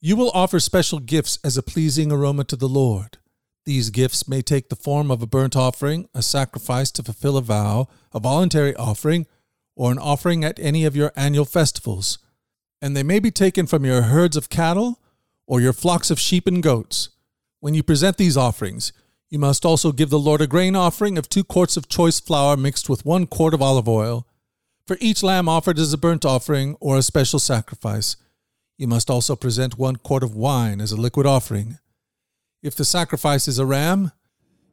you 0.00 0.16
will 0.16 0.30
offer 0.32 0.60
special 0.60 0.98
gifts 0.98 1.38
as 1.42 1.56
a 1.56 1.62
pleasing 1.62 2.12
aroma 2.12 2.44
to 2.44 2.56
the 2.56 2.68
Lord. 2.68 3.18
These 3.68 3.90
gifts 3.90 4.26
may 4.26 4.40
take 4.40 4.70
the 4.70 4.76
form 4.76 5.10
of 5.10 5.20
a 5.20 5.26
burnt 5.26 5.54
offering, 5.54 6.08
a 6.14 6.22
sacrifice 6.22 6.90
to 6.92 7.02
fulfill 7.02 7.36
a 7.36 7.42
vow, 7.42 7.88
a 8.14 8.18
voluntary 8.18 8.74
offering, 8.74 9.26
or 9.76 9.92
an 9.92 9.98
offering 9.98 10.42
at 10.42 10.58
any 10.58 10.86
of 10.86 10.96
your 10.96 11.12
annual 11.14 11.44
festivals. 11.44 12.18
And 12.80 12.96
they 12.96 13.02
may 13.02 13.18
be 13.18 13.30
taken 13.30 13.66
from 13.66 13.84
your 13.84 14.00
herds 14.04 14.38
of 14.38 14.48
cattle 14.48 15.02
or 15.46 15.60
your 15.60 15.74
flocks 15.74 16.10
of 16.10 16.18
sheep 16.18 16.46
and 16.46 16.62
goats. 16.62 17.10
When 17.60 17.74
you 17.74 17.82
present 17.82 18.16
these 18.16 18.38
offerings, 18.38 18.94
you 19.28 19.38
must 19.38 19.66
also 19.66 19.92
give 19.92 20.08
the 20.08 20.18
Lord 20.18 20.40
a 20.40 20.46
grain 20.46 20.74
offering 20.74 21.18
of 21.18 21.28
two 21.28 21.44
quarts 21.44 21.76
of 21.76 21.90
choice 21.90 22.20
flour 22.20 22.56
mixed 22.56 22.88
with 22.88 23.04
one 23.04 23.26
quart 23.26 23.52
of 23.52 23.60
olive 23.60 23.86
oil. 23.86 24.26
For 24.86 24.96
each 24.98 25.22
lamb 25.22 25.46
offered 25.46 25.78
as 25.78 25.92
a 25.92 25.98
burnt 25.98 26.24
offering 26.24 26.78
or 26.80 26.96
a 26.96 27.02
special 27.02 27.38
sacrifice, 27.38 28.16
you 28.78 28.86
must 28.86 29.10
also 29.10 29.36
present 29.36 29.76
one 29.76 29.96
quart 29.96 30.22
of 30.22 30.34
wine 30.34 30.80
as 30.80 30.90
a 30.90 30.98
liquid 30.98 31.26
offering. 31.26 31.76
If 32.60 32.74
the 32.74 32.84
sacrifice 32.84 33.46
is 33.46 33.60
a 33.60 33.66
ram, 33.66 34.10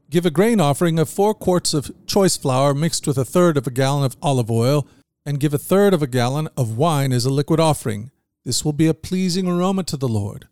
give 0.10 0.26
a 0.26 0.32
grain 0.32 0.60
offering 0.60 0.98
of 0.98 1.08
four 1.08 1.36
quarts 1.36 1.72
of 1.74 1.92
choice 2.08 2.36
flour 2.36 2.74
mixed 2.74 3.06
with 3.06 3.18
a 3.18 3.26
third 3.26 3.58
of 3.58 3.68
a 3.68 3.72
gallon 3.72 4.04
of 4.04 4.18
olive 4.24 4.50
oil, 4.50 4.88
and 5.24 5.40
give 5.40 5.54
a 5.54 5.60
third 5.60 5.94
of 5.94 6.02
a 6.02 6.08
gallon 6.08 6.48
of 6.58 6.78
wine 6.78 7.12
as 7.14 7.26
a 7.26 7.30
liquid 7.30 7.60
offering. 7.60 8.10
This 8.44 8.66
will 8.66 8.74
be 8.74 8.88
a 8.88 8.94
pleasing 8.96 9.48
aroma 9.48 9.84
to 9.84 9.98
the 9.98 10.08
Lord. 10.08 10.48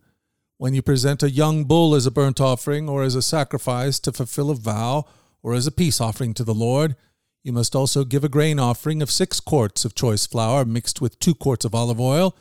When 0.58 0.74
you 0.74 0.82
present 0.82 1.24
a 1.24 1.30
young 1.30 1.64
bull 1.64 1.96
as 1.96 2.06
a 2.06 2.12
burnt 2.12 2.40
offering 2.40 2.88
or 2.88 3.02
as 3.02 3.16
a 3.16 3.22
sacrifice 3.22 3.98
to 4.00 4.12
fulfill 4.12 4.50
a 4.50 4.54
vow 4.54 5.04
or 5.42 5.54
as 5.54 5.66
a 5.66 5.72
peace 5.72 6.00
offering 6.00 6.34
to 6.34 6.44
the 6.44 6.54
Lord, 6.54 6.94
you 7.42 7.52
must 7.52 7.74
also 7.74 8.04
give 8.04 8.22
a 8.22 8.28
grain 8.28 8.60
offering 8.60 9.02
of 9.02 9.10
six 9.10 9.40
quarts 9.40 9.84
of 9.84 9.96
choice 9.96 10.24
flour 10.24 10.64
mixed 10.64 11.00
with 11.00 11.18
two 11.18 11.34
quarts 11.34 11.64
of 11.64 11.74
olive 11.74 12.00
oil, 12.00 12.36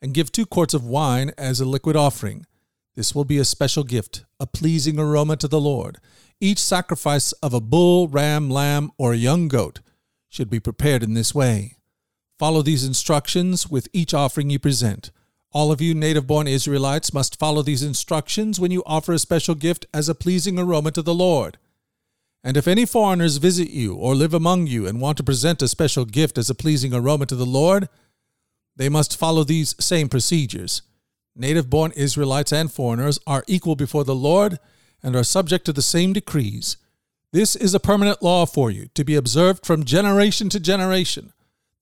and 0.00 0.14
give 0.14 0.32
two 0.32 0.46
quarts 0.46 0.74
of 0.74 0.84
wine 0.84 1.30
as 1.38 1.60
a 1.60 1.64
liquid 1.64 1.94
offering. 1.94 2.44
This 2.94 3.14
will 3.14 3.24
be 3.24 3.38
a 3.38 3.44
special 3.44 3.84
gift, 3.84 4.24
a 4.42 4.46
pleasing 4.46 4.98
aroma 4.98 5.36
to 5.36 5.46
the 5.46 5.60
Lord. 5.60 5.98
Each 6.40 6.58
sacrifice 6.58 7.30
of 7.34 7.54
a 7.54 7.60
bull, 7.60 8.08
ram, 8.08 8.50
lamb, 8.50 8.90
or 8.98 9.12
a 9.12 9.16
young 9.16 9.46
goat 9.46 9.78
should 10.28 10.50
be 10.50 10.58
prepared 10.58 11.04
in 11.04 11.14
this 11.14 11.32
way. 11.32 11.76
Follow 12.40 12.60
these 12.60 12.84
instructions 12.84 13.68
with 13.68 13.86
each 13.92 14.12
offering 14.12 14.50
you 14.50 14.58
present. 14.58 15.12
All 15.52 15.70
of 15.70 15.80
you 15.80 15.94
native 15.94 16.26
born 16.26 16.48
Israelites 16.48 17.14
must 17.14 17.38
follow 17.38 17.62
these 17.62 17.84
instructions 17.84 18.58
when 18.58 18.72
you 18.72 18.82
offer 18.84 19.12
a 19.12 19.18
special 19.20 19.54
gift 19.54 19.86
as 19.94 20.08
a 20.08 20.14
pleasing 20.14 20.58
aroma 20.58 20.90
to 20.90 21.02
the 21.02 21.14
Lord. 21.14 21.56
And 22.42 22.56
if 22.56 22.66
any 22.66 22.84
foreigners 22.84 23.36
visit 23.36 23.70
you 23.70 23.94
or 23.94 24.16
live 24.16 24.34
among 24.34 24.66
you 24.66 24.88
and 24.88 25.00
want 25.00 25.18
to 25.18 25.22
present 25.22 25.62
a 25.62 25.68
special 25.68 26.04
gift 26.04 26.36
as 26.36 26.50
a 26.50 26.54
pleasing 26.56 26.92
aroma 26.92 27.26
to 27.26 27.36
the 27.36 27.46
Lord, 27.46 27.88
they 28.74 28.88
must 28.88 29.16
follow 29.16 29.44
these 29.44 29.76
same 29.78 30.08
procedures. 30.08 30.82
Native 31.34 31.70
born 31.70 31.92
Israelites 31.92 32.52
and 32.52 32.70
foreigners 32.70 33.18
are 33.26 33.44
equal 33.46 33.76
before 33.76 34.04
the 34.04 34.14
Lord 34.14 34.58
and 35.02 35.16
are 35.16 35.24
subject 35.24 35.64
to 35.66 35.72
the 35.72 35.82
same 35.82 36.12
decrees. 36.12 36.76
This 37.32 37.56
is 37.56 37.74
a 37.74 37.80
permanent 37.80 38.22
law 38.22 38.44
for 38.44 38.70
you 38.70 38.88
to 38.94 39.04
be 39.04 39.14
observed 39.14 39.64
from 39.64 39.84
generation 39.84 40.48
to 40.50 40.60
generation. 40.60 41.32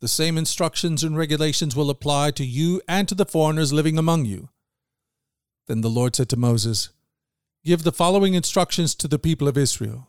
The 0.00 0.08
same 0.08 0.38
instructions 0.38 1.02
and 1.02 1.16
regulations 1.16 1.74
will 1.74 1.90
apply 1.90 2.30
to 2.32 2.44
you 2.44 2.80
and 2.88 3.08
to 3.08 3.14
the 3.14 3.26
foreigners 3.26 3.72
living 3.72 3.98
among 3.98 4.24
you. 4.24 4.48
Then 5.66 5.80
the 5.80 5.90
Lord 5.90 6.16
said 6.16 6.28
to 6.30 6.36
Moses, 6.36 6.90
Give 7.64 7.82
the 7.82 7.92
following 7.92 8.34
instructions 8.34 8.94
to 8.94 9.08
the 9.08 9.18
people 9.18 9.48
of 9.48 9.58
Israel. 9.58 10.08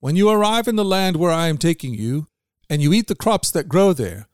When 0.00 0.16
you 0.16 0.28
arrive 0.28 0.66
in 0.66 0.76
the 0.76 0.84
land 0.84 1.16
where 1.16 1.30
I 1.30 1.48
am 1.48 1.58
taking 1.58 1.94
you, 1.94 2.26
and 2.68 2.82
you 2.82 2.92
eat 2.92 3.06
the 3.06 3.14
crops 3.14 3.50
that 3.52 3.68
grow 3.68 3.92
there, 3.92 4.28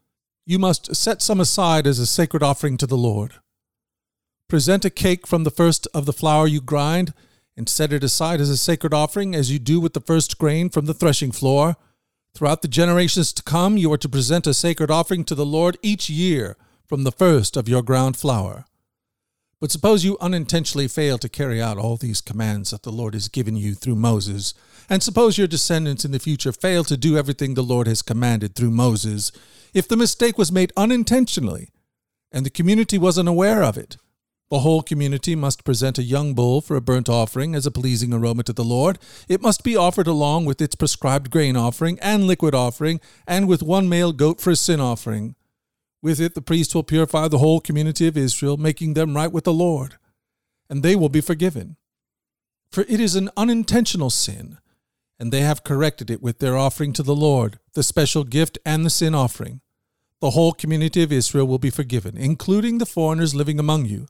you 0.46 0.58
must 0.58 0.96
set 0.96 1.20
some 1.20 1.40
aside 1.40 1.86
as 1.86 1.98
a 1.98 2.06
sacred 2.06 2.42
offering 2.42 2.76
to 2.78 2.86
the 2.86 2.96
Lord. 2.96 3.34
Present 4.52 4.84
a 4.84 4.90
cake 4.90 5.26
from 5.26 5.44
the 5.44 5.50
first 5.50 5.88
of 5.94 6.04
the 6.04 6.12
flour 6.12 6.46
you 6.46 6.60
grind, 6.60 7.14
and 7.56 7.66
set 7.66 7.90
it 7.90 8.04
aside 8.04 8.38
as 8.38 8.50
a 8.50 8.56
sacred 8.58 8.92
offering, 8.92 9.34
as 9.34 9.50
you 9.50 9.58
do 9.58 9.80
with 9.80 9.94
the 9.94 10.00
first 10.00 10.36
grain 10.36 10.68
from 10.68 10.84
the 10.84 10.92
threshing 10.92 11.32
floor 11.32 11.76
Throughout 12.34 12.60
the 12.60 12.68
generations 12.68 13.32
to 13.32 13.42
come, 13.42 13.78
you 13.78 13.90
are 13.94 13.96
to 13.96 14.10
present 14.10 14.46
a 14.46 14.52
sacred 14.52 14.90
offering 14.90 15.24
to 15.24 15.34
the 15.34 15.46
Lord 15.46 15.78
each 15.80 16.10
year 16.10 16.58
from 16.86 17.04
the 17.04 17.10
first 17.10 17.56
of 17.56 17.66
your 17.66 17.80
ground 17.80 18.18
flour. 18.18 18.66
But 19.58 19.70
suppose 19.70 20.04
you 20.04 20.18
unintentionally 20.20 20.86
fail 20.86 21.16
to 21.16 21.30
carry 21.30 21.62
out 21.62 21.78
all 21.78 21.96
these 21.96 22.20
commands 22.20 22.72
that 22.72 22.82
the 22.82 22.92
Lord 22.92 23.14
has 23.14 23.28
given 23.28 23.56
you 23.56 23.72
through 23.72 23.96
Moses, 23.96 24.52
and 24.90 25.02
suppose 25.02 25.38
your 25.38 25.46
descendants 25.46 26.04
in 26.04 26.12
the 26.12 26.18
future 26.18 26.52
fail 26.52 26.84
to 26.84 26.98
do 26.98 27.16
everything 27.16 27.54
the 27.54 27.62
Lord 27.62 27.86
has 27.86 28.02
commanded 28.02 28.54
through 28.54 28.72
Moses, 28.72 29.32
if 29.72 29.88
the 29.88 29.96
mistake 29.96 30.36
was 30.36 30.52
made 30.52 30.74
unintentionally 30.76 31.70
and 32.30 32.44
the 32.44 32.50
community 32.50 32.98
was 32.98 33.18
unaware 33.18 33.62
of 33.62 33.78
it, 33.78 33.96
The 34.52 34.58
whole 34.58 34.82
community 34.82 35.34
must 35.34 35.64
present 35.64 35.96
a 35.96 36.02
young 36.02 36.34
bull 36.34 36.60
for 36.60 36.76
a 36.76 36.82
burnt 36.82 37.08
offering 37.08 37.54
as 37.54 37.64
a 37.64 37.70
pleasing 37.70 38.12
aroma 38.12 38.42
to 38.42 38.52
the 38.52 38.62
Lord. 38.62 38.98
It 39.26 39.40
must 39.40 39.64
be 39.64 39.76
offered 39.76 40.06
along 40.06 40.44
with 40.44 40.60
its 40.60 40.74
prescribed 40.74 41.30
grain 41.30 41.56
offering 41.56 41.98
and 42.00 42.26
liquid 42.26 42.54
offering, 42.54 43.00
and 43.26 43.48
with 43.48 43.62
one 43.62 43.88
male 43.88 44.12
goat 44.12 44.42
for 44.42 44.50
a 44.50 44.56
sin 44.56 44.78
offering. 44.78 45.36
With 46.02 46.20
it, 46.20 46.34
the 46.34 46.42
priest 46.42 46.74
will 46.74 46.82
purify 46.82 47.28
the 47.28 47.38
whole 47.38 47.60
community 47.60 48.06
of 48.06 48.18
Israel, 48.18 48.58
making 48.58 48.92
them 48.92 49.16
right 49.16 49.32
with 49.32 49.44
the 49.44 49.54
Lord, 49.54 49.96
and 50.68 50.82
they 50.82 50.96
will 50.96 51.08
be 51.08 51.22
forgiven. 51.22 51.78
For 52.70 52.82
it 52.82 53.00
is 53.00 53.16
an 53.16 53.30
unintentional 53.38 54.10
sin, 54.10 54.58
and 55.18 55.32
they 55.32 55.40
have 55.40 55.64
corrected 55.64 56.10
it 56.10 56.20
with 56.20 56.40
their 56.40 56.58
offering 56.58 56.92
to 56.92 57.02
the 57.02 57.16
Lord, 57.16 57.58
the 57.72 57.82
special 57.82 58.22
gift 58.22 58.58
and 58.66 58.84
the 58.84 58.90
sin 58.90 59.14
offering. 59.14 59.62
The 60.20 60.32
whole 60.32 60.52
community 60.52 61.02
of 61.02 61.10
Israel 61.10 61.46
will 61.46 61.58
be 61.58 61.70
forgiven, 61.70 62.18
including 62.18 62.76
the 62.76 62.84
foreigners 62.84 63.34
living 63.34 63.58
among 63.58 63.86
you, 63.86 64.08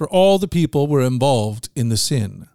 for 0.00 0.08
all 0.08 0.38
the 0.38 0.48
people 0.48 0.86
were 0.86 1.02
involved 1.02 1.68
in 1.76 1.90
the 1.90 1.96
sin. 1.98 2.48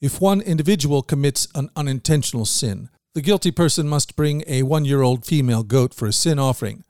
If 0.00 0.18
one 0.18 0.40
individual 0.40 1.02
commits 1.02 1.46
an 1.54 1.68
unintentional 1.76 2.46
sin, 2.46 2.88
the 3.12 3.20
guilty 3.20 3.50
person 3.50 3.86
must 3.86 4.16
bring 4.16 4.44
a 4.46 4.62
one 4.62 4.86
year 4.86 5.02
old 5.02 5.26
female 5.26 5.62
goat 5.62 5.92
for 5.92 6.06
a 6.06 6.12
sin 6.12 6.38
offering 6.38 6.84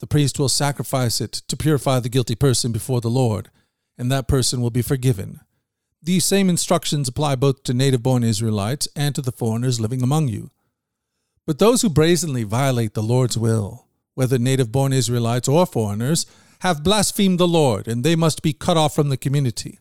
the 0.00 0.08
priest 0.08 0.36
will 0.36 0.48
sacrifice 0.48 1.20
it 1.20 1.30
to 1.46 1.56
purify 1.56 2.00
the 2.00 2.08
guilty 2.08 2.34
person 2.34 2.72
before 2.72 3.00
the 3.00 3.08
Lord, 3.08 3.50
and 3.96 4.10
that 4.10 4.26
person 4.26 4.60
will 4.60 4.70
be 4.70 4.82
forgiven. 4.82 5.38
These 6.02 6.24
same 6.24 6.50
instructions 6.50 7.06
apply 7.06 7.36
both 7.36 7.62
to 7.62 7.72
native 7.72 8.02
born 8.02 8.24
Israelites 8.24 8.88
and 8.96 9.14
to 9.14 9.22
the 9.22 9.30
foreigners 9.30 9.80
living 9.80 10.02
among 10.02 10.26
you. 10.26 10.50
But 11.46 11.60
those 11.60 11.82
who 11.82 11.88
brazenly 11.88 12.42
violate 12.42 12.94
the 12.94 13.02
Lord's 13.04 13.38
will, 13.38 13.86
whether 14.14 14.38
native 14.38 14.72
born 14.72 14.92
Israelites 14.92 15.46
or 15.46 15.66
foreigners, 15.66 16.26
have 16.64 16.82
blasphemed 16.82 17.38
the 17.38 17.46
Lord, 17.46 17.86
and 17.86 18.02
they 18.02 18.16
must 18.16 18.40
be 18.40 18.54
cut 18.54 18.78
off 18.78 18.94
from 18.94 19.10
the 19.10 19.18
community. 19.18 19.80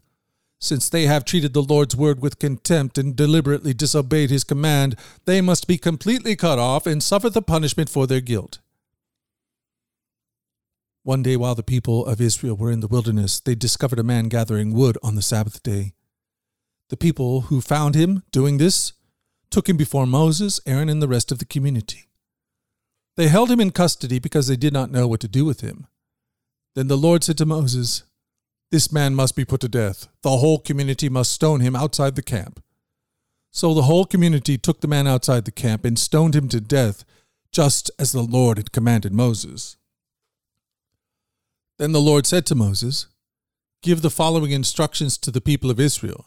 Since 0.59 0.89
they 0.89 1.03
have 1.05 1.23
treated 1.23 1.53
the 1.53 1.63
Lord's 1.63 1.95
word 1.95 2.21
with 2.21 2.39
contempt 2.39 2.97
and 2.97 3.15
deliberately 3.15 3.73
disobeyed 3.73 4.29
his 4.29 4.43
command, 4.43 4.97
they 5.23 5.39
must 5.39 5.65
be 5.65 5.77
completely 5.77 6.35
cut 6.35 6.59
off 6.59 6.85
and 6.85 7.01
suffer 7.01 7.29
the 7.29 7.41
punishment 7.41 7.89
for 7.89 8.05
their 8.05 8.19
guilt. 8.19 8.59
One 11.03 11.23
day, 11.23 11.37
while 11.37 11.55
the 11.55 11.63
people 11.63 12.05
of 12.05 12.19
Israel 12.19 12.57
were 12.57 12.69
in 12.69 12.81
the 12.81 12.87
wilderness, 12.89 13.39
they 13.39 13.55
discovered 13.55 13.99
a 13.99 14.03
man 14.03 14.27
gathering 14.27 14.73
wood 14.73 14.97
on 15.01 15.15
the 15.15 15.21
Sabbath 15.21 15.63
day. 15.63 15.93
The 16.89 16.97
people 16.97 17.41
who 17.47 17.61
found 17.61 17.95
him 17.95 18.23
doing 18.31 18.57
this 18.57 18.91
took 19.49 19.69
him 19.69 19.77
before 19.77 20.05
Moses, 20.05 20.59
Aaron, 20.65 20.89
and 20.89 21.01
the 21.01 21.07
rest 21.07 21.31
of 21.31 21.39
the 21.39 21.45
community. 21.45 22.09
They 23.15 23.29
held 23.29 23.49
him 23.49 23.61
in 23.61 23.71
custody 23.71 24.19
because 24.19 24.47
they 24.47 24.57
did 24.57 24.73
not 24.73 24.91
know 24.91 25.07
what 25.07 25.21
to 25.21 25.29
do 25.29 25.45
with 25.45 25.61
him. 25.61 25.87
Then 26.75 26.87
the 26.87 26.97
Lord 26.97 27.23
said 27.23 27.37
to 27.37 27.45
Moses, 27.45 28.03
This 28.71 28.91
man 28.91 29.13
must 29.13 29.35
be 29.35 29.45
put 29.45 29.61
to 29.61 29.69
death. 29.69 30.07
The 30.21 30.37
whole 30.37 30.59
community 30.59 31.09
must 31.09 31.31
stone 31.31 31.59
him 31.59 31.75
outside 31.75 32.15
the 32.15 32.23
camp. 32.23 32.63
So 33.51 33.73
the 33.73 33.83
whole 33.83 34.05
community 34.05 34.57
took 34.57 34.81
the 34.81 34.87
man 34.87 35.05
outside 35.05 35.45
the 35.45 35.51
camp 35.51 35.85
and 35.85 35.99
stoned 35.99 36.35
him 36.35 36.49
to 36.49 36.59
death, 36.59 37.05
just 37.51 37.91
as 37.99 38.11
the 38.11 38.23
Lord 38.23 38.57
had 38.57 38.71
commanded 38.71 39.13
Moses. 39.13 39.77
Then 41.77 41.91
the 41.91 42.01
Lord 42.01 42.25
said 42.25 42.45
to 42.47 42.55
Moses, 42.55 43.07
Give 43.83 44.01
the 44.01 44.09
following 44.09 44.51
instructions 44.51 45.17
to 45.19 45.29
the 45.29 45.41
people 45.41 45.69
of 45.69 45.79
Israel. 45.79 46.25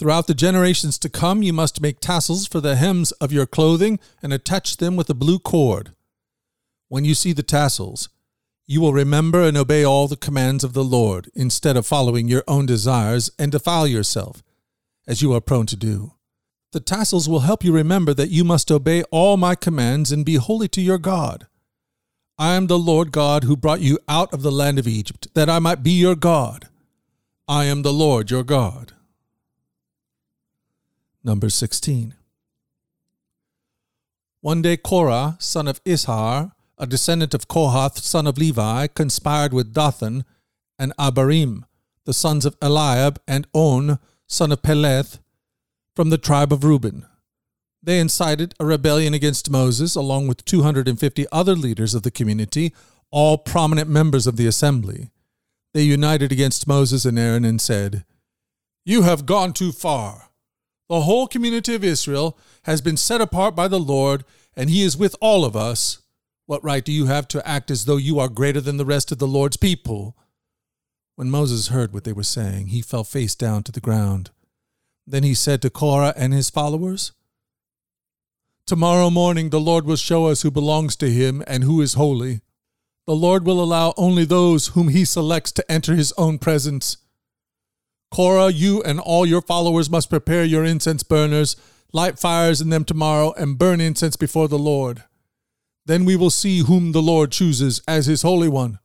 Throughout 0.00 0.26
the 0.26 0.34
generations 0.34 0.98
to 1.00 1.10
come, 1.10 1.42
you 1.42 1.52
must 1.52 1.82
make 1.82 2.00
tassels 2.00 2.46
for 2.46 2.60
the 2.60 2.76
hems 2.76 3.12
of 3.12 3.32
your 3.32 3.46
clothing 3.46 4.00
and 4.22 4.32
attach 4.32 4.78
them 4.78 4.96
with 4.96 5.10
a 5.10 5.14
blue 5.14 5.38
cord. 5.38 5.92
When 6.88 7.04
you 7.04 7.14
see 7.14 7.32
the 7.32 7.42
tassels, 7.42 8.08
you 8.70 8.80
will 8.80 8.92
remember 8.92 9.42
and 9.42 9.56
obey 9.56 9.84
all 9.84 10.06
the 10.06 10.16
commands 10.16 10.62
of 10.62 10.74
the 10.74 10.84
Lord, 10.84 11.28
instead 11.34 11.76
of 11.76 11.84
following 11.84 12.28
your 12.28 12.44
own 12.46 12.66
desires 12.66 13.28
and 13.36 13.50
defile 13.50 13.84
yourself, 13.84 14.44
as 15.08 15.20
you 15.20 15.32
are 15.34 15.40
prone 15.40 15.66
to 15.66 15.74
do. 15.74 16.12
The 16.70 16.78
tassels 16.78 17.28
will 17.28 17.40
help 17.40 17.64
you 17.64 17.72
remember 17.72 18.14
that 18.14 18.30
you 18.30 18.44
must 18.44 18.70
obey 18.70 19.02
all 19.10 19.36
my 19.36 19.56
commands 19.56 20.12
and 20.12 20.24
be 20.24 20.36
holy 20.36 20.68
to 20.68 20.80
your 20.80 20.98
God. 20.98 21.48
I 22.38 22.54
am 22.54 22.68
the 22.68 22.78
Lord 22.78 23.10
God 23.10 23.42
who 23.42 23.56
brought 23.56 23.80
you 23.80 23.98
out 24.06 24.32
of 24.32 24.42
the 24.42 24.52
land 24.52 24.78
of 24.78 24.86
Egypt, 24.86 25.26
that 25.34 25.50
I 25.50 25.58
might 25.58 25.82
be 25.82 25.90
your 25.90 26.14
God. 26.14 26.68
I 27.48 27.64
am 27.64 27.82
the 27.82 27.92
Lord 27.92 28.30
your 28.30 28.44
God. 28.44 28.92
Number 31.24 31.50
16. 31.50 32.14
One 34.40 34.62
day 34.62 34.76
Korah, 34.76 35.38
son 35.40 35.66
of 35.66 35.82
Izhar, 35.82 36.52
a 36.80 36.86
descendant 36.86 37.34
of 37.34 37.46
Kohath, 37.46 37.98
son 37.98 38.26
of 38.26 38.38
Levi, 38.38 38.86
conspired 38.88 39.52
with 39.52 39.74
Dathan 39.74 40.24
and 40.78 40.94
Abiram, 40.98 41.66
the 42.06 42.14
sons 42.14 42.46
of 42.46 42.56
Eliab, 42.62 43.20
and 43.28 43.46
On, 43.52 43.98
son 44.26 44.50
of 44.50 44.62
Peleth, 44.62 45.18
from 45.94 46.08
the 46.08 46.18
tribe 46.18 46.52
of 46.54 46.64
Reuben. 46.64 47.04
They 47.82 48.00
incited 48.00 48.54
a 48.58 48.64
rebellion 48.64 49.12
against 49.12 49.50
Moses 49.50 49.94
along 49.94 50.26
with 50.26 50.44
250 50.46 51.26
other 51.30 51.54
leaders 51.54 51.94
of 51.94 52.02
the 52.02 52.10
community, 52.10 52.74
all 53.10 53.36
prominent 53.36 53.88
members 53.88 54.26
of 54.26 54.36
the 54.36 54.46
assembly. 54.46 55.10
They 55.74 55.82
united 55.82 56.32
against 56.32 56.66
Moses 56.66 57.04
and 57.04 57.18
Aaron 57.18 57.44
and 57.44 57.60
said, 57.60 58.04
You 58.86 59.02
have 59.02 59.26
gone 59.26 59.52
too 59.52 59.72
far. 59.72 60.30
The 60.88 61.02
whole 61.02 61.26
community 61.26 61.74
of 61.74 61.84
Israel 61.84 62.38
has 62.64 62.80
been 62.80 62.96
set 62.96 63.20
apart 63.20 63.54
by 63.54 63.68
the 63.68 63.78
Lord, 63.78 64.24
and 64.56 64.70
he 64.70 64.82
is 64.82 64.96
with 64.96 65.14
all 65.20 65.44
of 65.44 65.54
us. 65.54 66.00
What 66.50 66.64
right 66.64 66.84
do 66.84 66.90
you 66.90 67.06
have 67.06 67.28
to 67.28 67.48
act 67.48 67.70
as 67.70 67.84
though 67.84 67.96
you 67.96 68.18
are 68.18 68.28
greater 68.28 68.60
than 68.60 68.76
the 68.76 68.84
rest 68.84 69.12
of 69.12 69.18
the 69.18 69.28
Lord's 69.28 69.56
people? 69.56 70.16
When 71.14 71.30
Moses 71.30 71.68
heard 71.68 71.92
what 71.92 72.02
they 72.02 72.12
were 72.12 72.24
saying, 72.24 72.66
he 72.66 72.82
fell 72.82 73.04
face 73.04 73.36
down 73.36 73.62
to 73.62 73.70
the 73.70 73.78
ground. 73.78 74.30
Then 75.06 75.22
he 75.22 75.32
said 75.32 75.62
to 75.62 75.70
Korah 75.70 76.12
and 76.16 76.34
his 76.34 76.50
followers, 76.50 77.12
Tomorrow 78.66 79.10
morning 79.10 79.50
the 79.50 79.60
Lord 79.60 79.84
will 79.86 79.94
show 79.94 80.26
us 80.26 80.42
who 80.42 80.50
belongs 80.50 80.96
to 80.96 81.08
him 81.08 81.44
and 81.46 81.62
who 81.62 81.80
is 81.80 81.94
holy. 81.94 82.40
The 83.06 83.14
Lord 83.14 83.46
will 83.46 83.62
allow 83.62 83.94
only 83.96 84.24
those 84.24 84.74
whom 84.74 84.88
he 84.88 85.04
selects 85.04 85.52
to 85.52 85.70
enter 85.70 85.94
his 85.94 86.12
own 86.18 86.40
presence. 86.40 86.96
Korah, 88.10 88.50
you 88.50 88.82
and 88.82 88.98
all 88.98 89.24
your 89.24 89.42
followers 89.42 89.88
must 89.88 90.10
prepare 90.10 90.42
your 90.42 90.64
incense 90.64 91.04
burners, 91.04 91.54
light 91.92 92.18
fires 92.18 92.60
in 92.60 92.70
them 92.70 92.84
tomorrow, 92.84 93.32
and 93.34 93.56
burn 93.56 93.80
incense 93.80 94.16
before 94.16 94.48
the 94.48 94.58
Lord. 94.58 95.04
Then 95.90 96.04
we 96.04 96.14
will 96.14 96.30
see 96.30 96.60
whom 96.60 96.92
the 96.92 97.02
Lord 97.02 97.32
chooses 97.32 97.82
as 97.88 98.06
his 98.06 98.22
holy 98.22 98.48
one. 98.48 98.78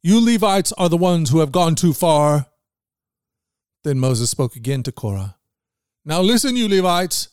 You 0.00 0.24
Levites 0.24 0.72
are 0.78 0.88
the 0.88 0.96
ones 0.96 1.30
who 1.30 1.40
have 1.40 1.50
gone 1.50 1.74
too 1.74 1.92
far. 1.92 2.46
Then 3.82 3.98
Moses 3.98 4.30
spoke 4.30 4.54
again 4.54 4.84
to 4.84 4.92
Korah. 4.92 5.34
Now 6.04 6.20
listen, 6.20 6.54
you 6.54 6.68
Levites. 6.68 7.30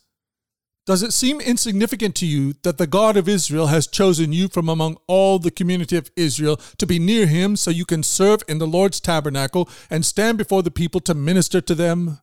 Does 0.84 1.04
it 1.04 1.12
seem 1.12 1.40
insignificant 1.40 2.16
to 2.16 2.26
you 2.26 2.54
that 2.64 2.78
the 2.78 2.88
God 2.88 3.16
of 3.16 3.28
Israel 3.28 3.68
has 3.68 3.86
chosen 3.86 4.32
you 4.32 4.48
from 4.48 4.68
among 4.68 4.96
all 5.06 5.38
the 5.38 5.52
community 5.52 5.96
of 5.96 6.10
Israel 6.16 6.56
to 6.78 6.84
be 6.84 6.98
near 6.98 7.28
him 7.28 7.54
so 7.54 7.70
you 7.70 7.84
can 7.84 8.02
serve 8.02 8.42
in 8.48 8.58
the 8.58 8.66
Lord's 8.66 8.98
tabernacle 8.98 9.68
and 9.88 10.04
stand 10.04 10.38
before 10.38 10.64
the 10.64 10.72
people 10.72 11.00
to 11.02 11.14
minister 11.14 11.60
to 11.60 11.76
them? 11.76 12.18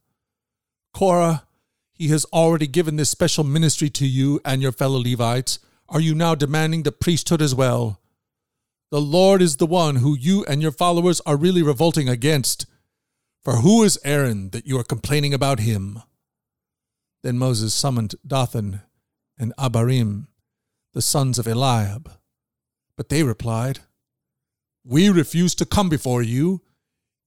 Korah, 0.93 1.47
he 1.93 2.09
has 2.09 2.25
already 2.33 2.67
given 2.67 2.97
this 2.97 3.09
special 3.09 3.45
ministry 3.45 3.89
to 3.91 4.05
you 4.05 4.41
and 4.43 4.61
your 4.61 4.73
fellow 4.73 4.99
Levites. 4.99 5.59
Are 5.87 6.01
you 6.01 6.15
now 6.15 6.35
demanding 6.35 6.83
the 6.83 6.91
priesthood 6.91 7.41
as 7.41 7.53
well? 7.53 8.01
The 8.91 9.01
Lord 9.01 9.41
is 9.41 9.57
the 9.57 9.65
one 9.65 9.97
who 9.97 10.17
you 10.17 10.45
and 10.45 10.61
your 10.61 10.71
followers 10.71 11.21
are 11.25 11.37
really 11.37 11.61
revolting 11.61 12.09
against. 12.09 12.65
For 13.43 13.57
who 13.57 13.83
is 13.83 13.99
Aaron 14.03 14.49
that 14.51 14.65
you 14.65 14.79
are 14.79 14.83
complaining 14.83 15.33
about 15.33 15.59
him? 15.59 16.01
Then 17.23 17.37
Moses 17.37 17.73
summoned 17.73 18.15
Dathan 18.25 18.81
and 19.37 19.53
Abiram, 19.57 20.27
the 20.93 21.01
sons 21.01 21.37
of 21.37 21.47
Eliab. 21.47 22.11
But 22.97 23.09
they 23.09 23.23
replied, 23.23 23.79
We 24.83 25.09
refuse 25.09 25.53
to 25.55 25.65
come 25.65 25.89
before 25.89 26.21
you. 26.23 26.61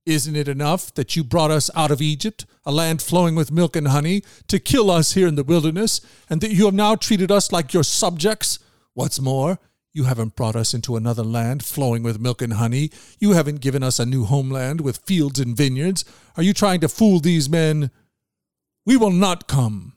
Isn't 0.08 0.36
it 0.36 0.48
enough 0.48 0.94
that 0.94 1.16
you 1.16 1.22
brought 1.22 1.50
us 1.50 1.70
out 1.74 1.90
of 1.90 2.00
Egypt, 2.00 2.46
a 2.64 2.72
land 2.72 3.02
flowing 3.02 3.34
with 3.34 3.52
milk 3.52 3.76
and 3.76 3.88
honey, 3.88 4.22
to 4.46 4.58
kill 4.58 4.90
us 4.90 5.12
here 5.12 5.28
in 5.28 5.34
the 5.34 5.44
wilderness, 5.44 6.00
and 6.30 6.40
that 6.40 6.50
you 6.50 6.64
have 6.64 6.72
now 6.72 6.94
treated 6.94 7.30
us 7.30 7.52
like 7.52 7.74
your 7.74 7.82
subjects? 7.82 8.58
What's 8.94 9.20
more, 9.20 9.58
you 9.92 10.04
haven't 10.04 10.34
brought 10.34 10.56
us 10.56 10.72
into 10.72 10.96
another 10.96 11.22
land 11.22 11.62
flowing 11.62 12.02
with 12.02 12.20
milk 12.20 12.40
and 12.40 12.54
honey. 12.54 12.90
You 13.18 13.32
haven't 13.32 13.60
given 13.60 13.82
us 13.82 13.98
a 13.98 14.06
new 14.06 14.24
homeland 14.24 14.80
with 14.80 15.04
fields 15.04 15.40
and 15.40 15.54
vineyards. 15.54 16.06
Are 16.38 16.42
you 16.42 16.54
trying 16.54 16.80
to 16.80 16.88
fool 16.88 17.20
these 17.20 17.50
men? 17.50 17.90
We 18.86 18.96
will 18.96 19.10
not 19.10 19.46
come. 19.46 19.92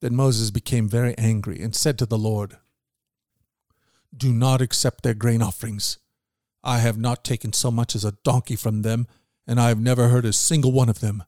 Then 0.00 0.16
Moses 0.16 0.50
became 0.50 0.88
very 0.88 1.16
angry 1.16 1.60
and 1.62 1.76
said 1.76 1.96
to 1.98 2.06
the 2.06 2.18
Lord, 2.18 2.56
Do 4.16 4.32
not 4.32 4.60
accept 4.60 5.04
their 5.04 5.14
grain 5.14 5.42
offerings. 5.42 5.98
I 6.62 6.78
have 6.78 6.98
not 6.98 7.24
taken 7.24 7.52
so 7.52 7.70
much 7.70 7.94
as 7.94 8.04
a 8.04 8.16
donkey 8.24 8.56
from 8.56 8.82
them, 8.82 9.06
and 9.46 9.60
I 9.60 9.68
have 9.68 9.80
never 9.80 10.08
heard 10.08 10.24
a 10.24 10.32
single 10.32 10.72
one 10.72 10.88
of 10.88 11.00
them. 11.00 11.24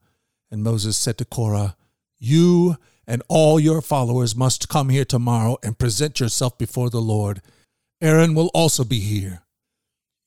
And 0.51 0.63
Moses 0.63 0.97
said 0.97 1.19
to 1.19 1.25
Korah, 1.25 1.77
You 2.19 2.77
and 3.07 3.23
all 3.29 3.59
your 3.59 3.81
followers 3.81 4.37
must 4.37 4.69
come 4.69 4.91
here 4.91 5.05
tomorrow 5.05 5.59
and 5.63 5.79
present 5.79 6.21
yourself 6.21 6.59
before 6.59 6.91
the 6.91 7.01
Lord. 7.01 7.41
Aaron 8.01 8.35
will 8.35 8.51
also 8.55 8.85
be 8.85 9.01
here. 9.01 9.43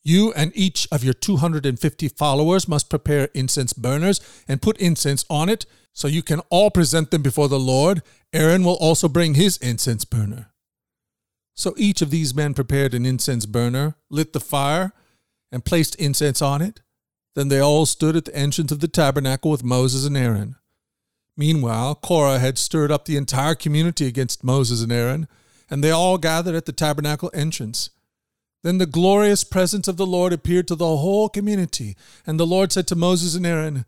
You 0.04 0.32
and 0.34 0.52
each 0.56 0.88
of 0.92 1.04
your 1.04 1.14
250 1.14 2.10
followers 2.10 2.68
must 2.68 2.90
prepare 2.90 3.30
incense 3.34 3.74
burners 3.74 4.22
and 4.48 4.62
put 4.62 4.78
incense 4.78 5.26
on 5.30 5.50
it, 5.50 5.66
so 5.94 6.08
you 6.08 6.22
can 6.22 6.42
all 6.50 6.70
present 6.70 7.12
them 7.12 7.22
before 7.22 7.48
the 7.48 7.60
Lord. 7.60 8.04
Aaron 8.32 8.64
will 8.64 8.76
also 8.76 9.08
bring 9.08 9.34
his 9.34 9.58
incense 9.58 10.06
burner. 10.06 10.52
So 11.56 11.74
each 11.78 12.02
of 12.02 12.12
these 12.12 12.36
men 12.36 12.54
prepared 12.54 12.94
an 12.94 13.06
incense 13.06 13.46
burner, 13.46 13.96
lit 14.10 14.34
the 14.34 14.40
fire, 14.40 14.92
and 15.52 15.64
placed 15.64 15.96
incense 15.96 16.42
on 16.42 16.62
it. 16.62 16.82
Then 17.34 17.48
they 17.48 17.60
all 17.60 17.86
stood 17.86 18.16
at 18.16 18.26
the 18.26 18.36
entrance 18.36 18.72
of 18.72 18.82
the 18.82 18.88
tabernacle 18.88 19.52
with 19.52 19.64
Moses 19.64 20.06
and 20.06 20.18
Aaron. 20.18 20.56
Meanwhile, 21.38 21.96
Korah 21.96 22.40
had 22.40 22.58
stirred 22.58 22.92
up 22.92 23.06
the 23.06 23.18
entire 23.18 23.56
community 23.56 24.06
against 24.06 24.44
Moses 24.44 24.82
and 24.82 24.92
Aaron, 24.92 25.28
and 25.70 25.84
they 25.84 25.92
all 25.92 26.18
gathered 26.18 26.56
at 26.56 26.66
the 26.66 26.72
tabernacle 26.72 27.32
entrance. 27.34 27.90
Then 28.64 28.78
the 28.78 28.86
glorious 28.86 29.44
presence 29.44 29.88
of 29.88 29.98
the 29.98 30.06
Lord 30.06 30.34
appeared 30.34 30.68
to 30.70 30.76
the 30.76 30.98
whole 30.98 31.30
community, 31.30 31.96
and 32.26 32.40
the 32.40 32.48
Lord 32.48 32.72
said 32.72 32.88
to 32.88 32.96
Moses 32.96 33.36
and 33.36 33.46
Aaron, 33.46 33.86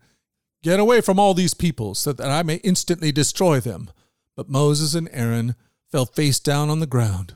Get 0.62 0.80
away 0.80 1.00
from 1.00 1.18
all 1.18 1.34
these 1.34 1.54
people, 1.54 1.94
so 1.94 2.12
that 2.12 2.30
I 2.30 2.42
may 2.42 2.56
instantly 2.56 3.12
destroy 3.12 3.60
them. 3.60 3.90
But 4.36 4.48
Moses 4.48 4.94
and 4.94 5.08
Aaron 5.12 5.54
fell 5.90 6.06
face 6.06 6.38
down 6.38 6.68
on 6.68 6.80
the 6.80 6.86
ground. 6.86 7.34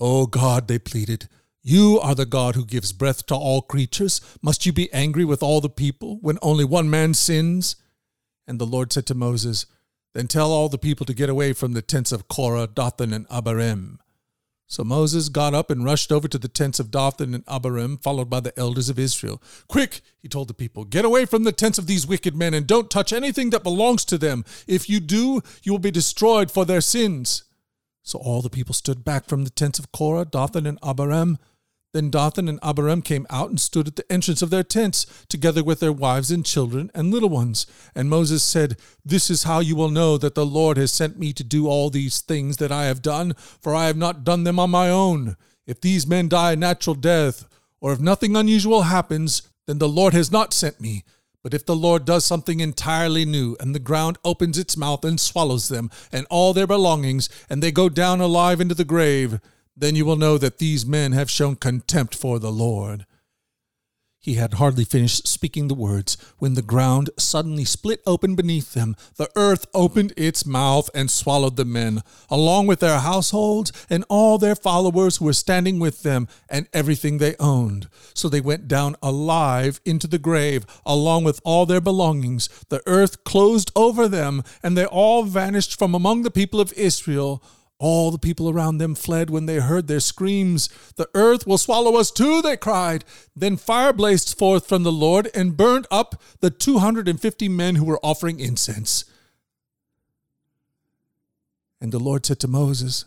O 0.00 0.26
God, 0.26 0.66
they 0.66 0.78
pleaded, 0.78 1.28
you 1.62 2.00
are 2.00 2.14
the 2.14 2.24
God 2.24 2.54
who 2.54 2.64
gives 2.64 2.92
breath 2.92 3.26
to 3.26 3.34
all 3.34 3.60
creatures. 3.60 4.20
Must 4.40 4.64
you 4.64 4.72
be 4.72 4.90
angry 4.94 5.26
with 5.26 5.42
all 5.42 5.60
the 5.60 5.68
people 5.68 6.18
when 6.22 6.38
only 6.40 6.64
one 6.64 6.88
man 6.88 7.12
sins? 7.12 7.76
And 8.46 8.58
the 8.58 8.66
Lord 8.66 8.92
said 8.92 9.04
to 9.06 9.14
Moses, 9.14 9.66
Then 10.14 10.26
tell 10.26 10.52
all 10.52 10.70
the 10.70 10.78
people 10.78 11.04
to 11.04 11.12
get 11.12 11.28
away 11.28 11.52
from 11.52 11.74
the 11.74 11.82
tents 11.82 12.12
of 12.12 12.28
Korah, 12.28 12.66
Dathan, 12.66 13.12
and 13.12 13.26
Abiram. 13.30 14.00
So 14.66 14.84
Moses 14.84 15.28
got 15.28 15.52
up 15.52 15.68
and 15.68 15.84
rushed 15.84 16.10
over 16.10 16.28
to 16.28 16.38
the 16.38 16.48
tents 16.48 16.80
of 16.80 16.90
Dathan 16.90 17.34
and 17.34 17.44
Abiram, 17.46 17.98
followed 17.98 18.30
by 18.30 18.40
the 18.40 18.58
elders 18.58 18.88
of 18.88 18.98
Israel. 18.98 19.42
Quick, 19.68 20.00
he 20.22 20.28
told 20.28 20.48
the 20.48 20.54
people, 20.54 20.84
get 20.84 21.04
away 21.04 21.26
from 21.26 21.44
the 21.44 21.52
tents 21.52 21.76
of 21.76 21.86
these 21.86 22.06
wicked 22.06 22.34
men 22.34 22.54
and 22.54 22.66
don't 22.66 22.88
touch 22.88 23.12
anything 23.12 23.50
that 23.50 23.64
belongs 23.64 24.04
to 24.06 24.16
them. 24.16 24.44
If 24.66 24.88
you 24.88 25.00
do, 25.00 25.42
you 25.62 25.72
will 25.72 25.78
be 25.78 25.90
destroyed 25.90 26.50
for 26.50 26.64
their 26.64 26.80
sins. 26.80 27.42
So 28.10 28.18
all 28.18 28.42
the 28.42 28.50
people 28.50 28.74
stood 28.74 29.04
back 29.04 29.26
from 29.26 29.44
the 29.44 29.50
tents 29.50 29.78
of 29.78 29.92
Korah, 29.92 30.24
Dathan, 30.24 30.66
and 30.66 30.80
Abiram. 30.82 31.38
Then 31.94 32.10
Dathan 32.10 32.48
and 32.48 32.58
Abiram 32.60 33.02
came 33.02 33.24
out 33.30 33.50
and 33.50 33.60
stood 33.60 33.86
at 33.86 33.94
the 33.94 34.12
entrance 34.12 34.42
of 34.42 34.50
their 34.50 34.64
tents, 34.64 35.06
together 35.28 35.62
with 35.62 35.78
their 35.78 35.92
wives 35.92 36.32
and 36.32 36.44
children 36.44 36.90
and 36.92 37.12
little 37.12 37.28
ones. 37.28 37.68
And 37.94 38.10
Moses 38.10 38.42
said, 38.42 38.76
This 39.04 39.30
is 39.30 39.44
how 39.44 39.60
you 39.60 39.76
will 39.76 39.90
know 39.90 40.18
that 40.18 40.34
the 40.34 40.44
Lord 40.44 40.76
has 40.76 40.90
sent 40.90 41.20
me 41.20 41.32
to 41.34 41.44
do 41.44 41.68
all 41.68 41.88
these 41.88 42.20
things 42.20 42.56
that 42.56 42.72
I 42.72 42.86
have 42.86 43.00
done, 43.00 43.34
for 43.60 43.76
I 43.76 43.86
have 43.86 43.96
not 43.96 44.24
done 44.24 44.42
them 44.42 44.58
on 44.58 44.70
my 44.70 44.90
own. 44.90 45.36
If 45.64 45.80
these 45.80 46.04
men 46.04 46.28
die 46.28 46.54
a 46.54 46.56
natural 46.56 46.96
death, 46.96 47.46
or 47.80 47.92
if 47.92 48.00
nothing 48.00 48.34
unusual 48.34 48.82
happens, 48.82 49.42
then 49.68 49.78
the 49.78 49.88
Lord 49.88 50.14
has 50.14 50.32
not 50.32 50.52
sent 50.52 50.80
me. 50.80 51.04
But 51.42 51.54
if 51.54 51.64
the 51.64 51.76
Lord 51.76 52.04
does 52.04 52.24
something 52.24 52.60
entirely 52.60 53.24
new, 53.24 53.56
and 53.58 53.74
the 53.74 53.78
ground 53.78 54.18
opens 54.24 54.58
its 54.58 54.76
mouth 54.76 55.04
and 55.04 55.18
swallows 55.18 55.68
them, 55.68 55.90
and 56.12 56.26
all 56.28 56.52
their 56.52 56.66
belongings, 56.66 57.28
and 57.48 57.62
they 57.62 57.72
go 57.72 57.88
down 57.88 58.20
alive 58.20 58.60
into 58.60 58.74
the 58.74 58.84
grave, 58.84 59.40
then 59.76 59.96
you 59.96 60.04
will 60.04 60.16
know 60.16 60.36
that 60.36 60.58
these 60.58 60.84
men 60.84 61.12
have 61.12 61.30
shown 61.30 61.56
contempt 61.56 62.14
for 62.14 62.38
the 62.38 62.52
Lord. 62.52 63.06
He 64.22 64.34
had 64.34 64.54
hardly 64.54 64.84
finished 64.84 65.26
speaking 65.26 65.68
the 65.68 65.74
words 65.74 66.18
when 66.38 66.52
the 66.52 66.60
ground 66.60 67.08
suddenly 67.16 67.64
split 67.64 68.02
open 68.06 68.34
beneath 68.34 68.74
them. 68.74 68.94
The 69.16 69.30
earth 69.34 69.64
opened 69.72 70.12
its 70.14 70.44
mouth 70.44 70.90
and 70.94 71.10
swallowed 71.10 71.56
the 71.56 71.64
men, 71.64 72.02
along 72.28 72.66
with 72.66 72.80
their 72.80 72.98
households 72.98 73.72
and 73.88 74.04
all 74.10 74.36
their 74.36 74.54
followers 74.54 75.16
who 75.16 75.24
were 75.24 75.32
standing 75.32 75.78
with 75.78 76.02
them 76.02 76.28
and 76.50 76.68
everything 76.74 77.16
they 77.16 77.34
owned. 77.40 77.88
So 78.12 78.28
they 78.28 78.42
went 78.42 78.68
down 78.68 78.94
alive 79.02 79.80
into 79.86 80.06
the 80.06 80.18
grave, 80.18 80.66
along 80.84 81.24
with 81.24 81.40
all 81.42 81.64
their 81.64 81.80
belongings. 81.80 82.50
The 82.68 82.82
earth 82.84 83.24
closed 83.24 83.72
over 83.74 84.06
them, 84.06 84.42
and 84.62 84.76
they 84.76 84.84
all 84.84 85.22
vanished 85.22 85.78
from 85.78 85.94
among 85.94 86.24
the 86.24 86.30
people 86.30 86.60
of 86.60 86.74
Israel. 86.74 87.42
All 87.80 88.10
the 88.10 88.18
people 88.18 88.50
around 88.50 88.76
them 88.76 88.94
fled 88.94 89.30
when 89.30 89.46
they 89.46 89.56
heard 89.56 89.86
their 89.86 90.00
screams. 90.00 90.68
The 90.96 91.08
earth 91.14 91.46
will 91.46 91.56
swallow 91.56 91.96
us 91.96 92.10
too, 92.10 92.42
they 92.42 92.58
cried. 92.58 93.06
Then 93.34 93.56
fire 93.56 93.94
blazed 93.94 94.38
forth 94.38 94.68
from 94.68 94.82
the 94.82 94.92
Lord 94.92 95.30
and 95.34 95.56
burned 95.56 95.86
up 95.90 96.20
the 96.40 96.50
250 96.50 97.48
men 97.48 97.76
who 97.76 97.86
were 97.86 97.98
offering 98.02 98.38
incense. 98.38 99.06
And 101.80 101.90
the 101.90 101.98
Lord 101.98 102.26
said 102.26 102.38
to 102.40 102.48
Moses, 102.48 103.06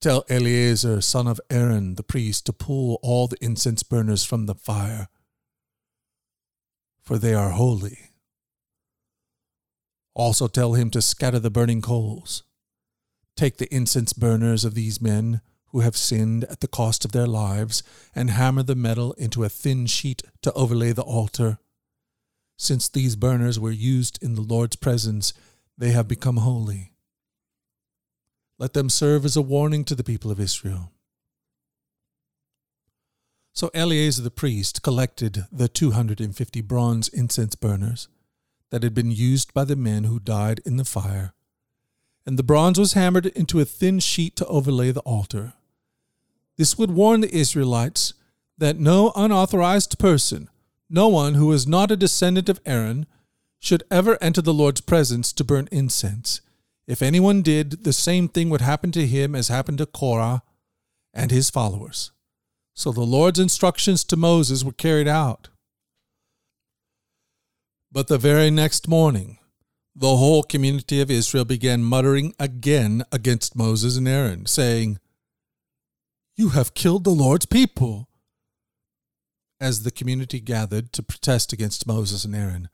Tell 0.00 0.24
Eleazar, 0.28 1.00
son 1.00 1.28
of 1.28 1.40
Aaron, 1.48 1.94
the 1.94 2.02
priest, 2.02 2.46
to 2.46 2.52
pull 2.52 2.98
all 3.02 3.28
the 3.28 3.36
incense 3.40 3.84
burners 3.84 4.24
from 4.24 4.46
the 4.46 4.56
fire, 4.56 5.06
for 7.00 7.16
they 7.16 7.34
are 7.34 7.50
holy. 7.50 8.11
Also 10.14 10.46
tell 10.46 10.74
him 10.74 10.90
to 10.90 11.02
scatter 11.02 11.38
the 11.38 11.50
burning 11.50 11.80
coals. 11.80 12.42
Take 13.36 13.56
the 13.56 13.72
incense 13.74 14.12
burners 14.12 14.64
of 14.64 14.74
these 14.74 15.00
men 15.00 15.40
who 15.72 15.80
have 15.80 15.96
sinned 15.96 16.44
at 16.44 16.60
the 16.60 16.68
cost 16.68 17.04
of 17.04 17.12
their 17.12 17.26
lives, 17.26 17.82
and 18.14 18.30
hammer 18.30 18.62
the 18.62 18.74
metal 18.74 19.14
into 19.14 19.42
a 19.42 19.48
thin 19.48 19.86
sheet 19.86 20.22
to 20.42 20.52
overlay 20.52 20.92
the 20.92 21.02
altar. 21.02 21.58
Since 22.58 22.88
these 22.88 23.16
burners 23.16 23.58
were 23.58 23.72
used 23.72 24.22
in 24.22 24.34
the 24.34 24.42
Lord's 24.42 24.76
presence, 24.76 25.32
they 25.78 25.92
have 25.92 26.06
become 26.06 26.36
holy. 26.36 26.92
Let 28.58 28.74
them 28.74 28.90
serve 28.90 29.24
as 29.24 29.34
a 29.34 29.42
warning 29.42 29.84
to 29.86 29.94
the 29.94 30.04
people 30.04 30.30
of 30.30 30.38
Israel. 30.38 30.92
So 33.54 33.70
Eleazar 33.72 34.22
the 34.22 34.30
priest 34.30 34.82
collected 34.82 35.46
the 35.50 35.68
250 35.68 36.60
bronze 36.60 37.08
incense 37.08 37.54
burners 37.54 38.08
that 38.72 38.82
had 38.82 38.94
been 38.94 39.12
used 39.12 39.52
by 39.52 39.64
the 39.64 39.76
men 39.76 40.04
who 40.04 40.18
died 40.18 40.62
in 40.64 40.78
the 40.78 40.84
fire, 40.84 41.34
and 42.24 42.38
the 42.38 42.42
bronze 42.42 42.78
was 42.78 42.94
hammered 42.94 43.26
into 43.26 43.60
a 43.60 43.66
thin 43.66 44.00
sheet 44.00 44.34
to 44.34 44.46
overlay 44.46 44.90
the 44.90 45.00
altar. 45.00 45.52
This 46.56 46.78
would 46.78 46.90
warn 46.90 47.20
the 47.20 47.36
Israelites 47.36 48.14
that 48.56 48.78
no 48.78 49.12
unauthorized 49.14 49.98
person, 49.98 50.48
no 50.88 51.06
one 51.06 51.34
who 51.34 51.48
was 51.48 51.66
not 51.66 51.90
a 51.90 51.96
descendant 51.96 52.48
of 52.48 52.60
Aaron, 52.64 53.04
should 53.58 53.82
ever 53.90 54.16
enter 54.22 54.40
the 54.40 54.54
Lord's 54.54 54.80
presence 54.80 55.34
to 55.34 55.44
burn 55.44 55.68
incense. 55.70 56.40
If 56.86 57.02
anyone 57.02 57.42
did, 57.42 57.84
the 57.84 57.92
same 57.92 58.26
thing 58.26 58.48
would 58.48 58.62
happen 58.62 58.90
to 58.92 59.06
him 59.06 59.34
as 59.34 59.48
happened 59.48 59.78
to 59.78 59.86
Korah 59.86 60.42
and 61.12 61.30
his 61.30 61.50
followers. 61.50 62.10
So 62.72 62.90
the 62.90 63.02
Lord's 63.02 63.38
instructions 63.38 64.02
to 64.04 64.16
Moses 64.16 64.64
were 64.64 64.72
carried 64.72 65.08
out. 65.08 65.48
But 67.92 68.08
the 68.08 68.16
very 68.16 68.50
next 68.50 68.88
morning, 68.88 69.38
the 69.94 70.16
whole 70.16 70.42
community 70.42 71.02
of 71.02 71.10
Israel 71.10 71.44
began 71.44 71.84
muttering 71.84 72.34
again 72.38 73.04
against 73.12 73.54
Moses 73.54 73.98
and 73.98 74.08
Aaron, 74.08 74.46
saying, 74.46 74.98
You 76.34 76.50
have 76.50 76.72
killed 76.72 77.04
the 77.04 77.10
Lord's 77.10 77.44
people. 77.44 78.08
As 79.60 79.82
the 79.82 79.90
community 79.90 80.40
gathered 80.40 80.94
to 80.94 81.02
protest 81.02 81.52
against 81.52 81.86
Moses 81.86 82.24
and 82.24 82.34
Aaron, 82.34 82.70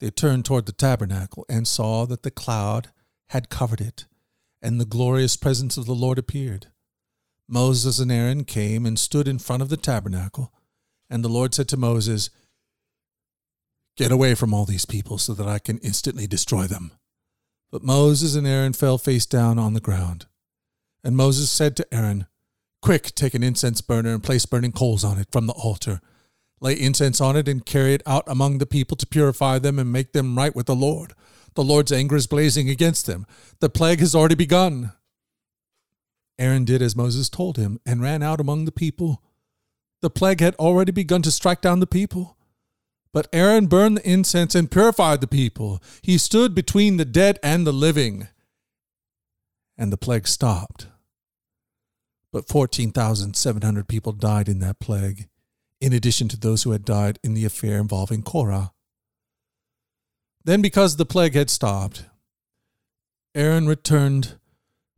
they 0.00 0.10
turned 0.10 0.44
toward 0.44 0.66
the 0.66 0.72
tabernacle 0.72 1.46
and 1.48 1.66
saw 1.66 2.04
that 2.06 2.24
the 2.24 2.30
cloud 2.30 2.90
had 3.28 3.50
covered 3.50 3.80
it, 3.80 4.06
and 4.60 4.80
the 4.80 4.84
glorious 4.84 5.36
presence 5.36 5.76
of 5.76 5.86
the 5.86 5.94
Lord 5.94 6.18
appeared. 6.18 6.66
Moses 7.46 8.00
and 8.00 8.10
Aaron 8.10 8.44
came 8.44 8.84
and 8.84 8.98
stood 8.98 9.28
in 9.28 9.38
front 9.38 9.62
of 9.62 9.68
the 9.68 9.76
tabernacle, 9.76 10.52
and 11.08 11.24
the 11.24 11.28
Lord 11.28 11.54
said 11.54 11.68
to 11.68 11.76
Moses, 11.76 12.28
Get 13.98 14.12
away 14.12 14.36
from 14.36 14.54
all 14.54 14.64
these 14.64 14.84
people 14.84 15.18
so 15.18 15.34
that 15.34 15.48
I 15.48 15.58
can 15.58 15.78
instantly 15.78 16.28
destroy 16.28 16.68
them. 16.68 16.92
But 17.72 17.82
Moses 17.82 18.36
and 18.36 18.46
Aaron 18.46 18.72
fell 18.72 18.96
face 18.96 19.26
down 19.26 19.58
on 19.58 19.74
the 19.74 19.80
ground. 19.80 20.26
And 21.02 21.16
Moses 21.16 21.50
said 21.50 21.76
to 21.76 21.94
Aaron, 21.94 22.28
Quick, 22.80 23.12
take 23.16 23.34
an 23.34 23.42
incense 23.42 23.80
burner 23.80 24.14
and 24.14 24.22
place 24.22 24.46
burning 24.46 24.70
coals 24.70 25.02
on 25.02 25.18
it 25.18 25.26
from 25.32 25.48
the 25.48 25.52
altar. 25.52 26.00
Lay 26.60 26.74
incense 26.74 27.20
on 27.20 27.34
it 27.34 27.48
and 27.48 27.66
carry 27.66 27.92
it 27.92 28.04
out 28.06 28.22
among 28.28 28.58
the 28.58 28.66
people 28.66 28.96
to 28.96 29.06
purify 29.06 29.58
them 29.58 29.80
and 29.80 29.90
make 29.90 30.12
them 30.12 30.38
right 30.38 30.54
with 30.54 30.66
the 30.66 30.76
Lord. 30.76 31.12
The 31.54 31.64
Lord's 31.64 31.90
anger 31.90 32.14
is 32.14 32.28
blazing 32.28 32.70
against 32.70 33.06
them. 33.06 33.26
The 33.58 33.68
plague 33.68 33.98
has 33.98 34.14
already 34.14 34.36
begun. 34.36 34.92
Aaron 36.38 36.64
did 36.64 36.82
as 36.82 36.94
Moses 36.94 37.28
told 37.28 37.56
him 37.56 37.80
and 37.84 38.00
ran 38.00 38.22
out 38.22 38.38
among 38.38 38.64
the 38.64 38.70
people. 38.70 39.24
The 40.02 40.10
plague 40.10 40.38
had 40.38 40.54
already 40.54 40.92
begun 40.92 41.22
to 41.22 41.32
strike 41.32 41.60
down 41.60 41.80
the 41.80 41.86
people. 41.88 42.36
But 43.12 43.28
Aaron 43.32 43.66
burned 43.66 43.96
the 43.96 44.10
incense 44.10 44.54
and 44.54 44.70
purified 44.70 45.20
the 45.20 45.26
people. 45.26 45.82
He 46.02 46.18
stood 46.18 46.54
between 46.54 46.96
the 46.96 47.04
dead 47.04 47.38
and 47.42 47.66
the 47.66 47.72
living. 47.72 48.28
And 49.76 49.92
the 49.92 49.96
plague 49.96 50.28
stopped. 50.28 50.88
But 52.32 52.48
14,700 52.48 53.88
people 53.88 54.12
died 54.12 54.48
in 54.48 54.58
that 54.58 54.80
plague, 54.80 55.28
in 55.80 55.92
addition 55.92 56.28
to 56.28 56.36
those 56.38 56.64
who 56.64 56.72
had 56.72 56.84
died 56.84 57.18
in 57.24 57.34
the 57.34 57.44
affair 57.44 57.78
involving 57.78 58.22
Korah. 58.22 58.72
Then, 60.44 60.60
because 60.60 60.96
the 60.96 61.06
plague 61.06 61.34
had 61.34 61.50
stopped, 61.50 62.04
Aaron 63.34 63.66
returned 63.66 64.38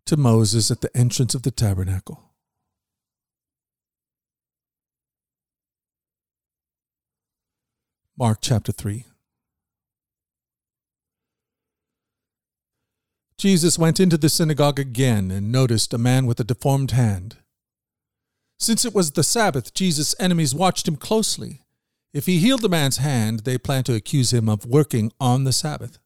to 0.07 0.16
Moses 0.16 0.70
at 0.70 0.81
the 0.81 0.96
entrance 0.96 1.35
of 1.35 1.42
the 1.42 1.51
tabernacle. 1.51 2.29
Mark 8.20 8.40
chapter 8.42 8.70
3. 8.70 9.06
Jesus 13.38 13.78
went 13.78 13.98
into 13.98 14.18
the 14.18 14.28
synagogue 14.28 14.78
again 14.78 15.30
and 15.30 15.50
noticed 15.50 15.94
a 15.94 15.98
man 15.98 16.26
with 16.26 16.38
a 16.38 16.44
deformed 16.44 16.90
hand. 16.90 17.38
Since 18.59 18.85
it 18.85 18.94
was 18.94 19.12
the 19.12 19.22
Sabbath, 19.22 19.72
Jesus' 19.72 20.14
enemies 20.20 20.54
watched 20.54 20.87
him 20.87 20.96
closely. 20.96 21.62
If 22.12 22.26
he 22.26 22.37
healed 22.37 22.61
the 22.61 22.68
man's 22.68 22.98
hand, 22.98 23.44
they 23.44 23.56
planned 23.56 23.87
to 23.87 23.94
accuse 23.94 24.35
him 24.35 24.50
of 24.50 24.66
working 24.66 25.12
on 25.18 25.44
the 25.44 25.52
Sabbath. 25.54 25.98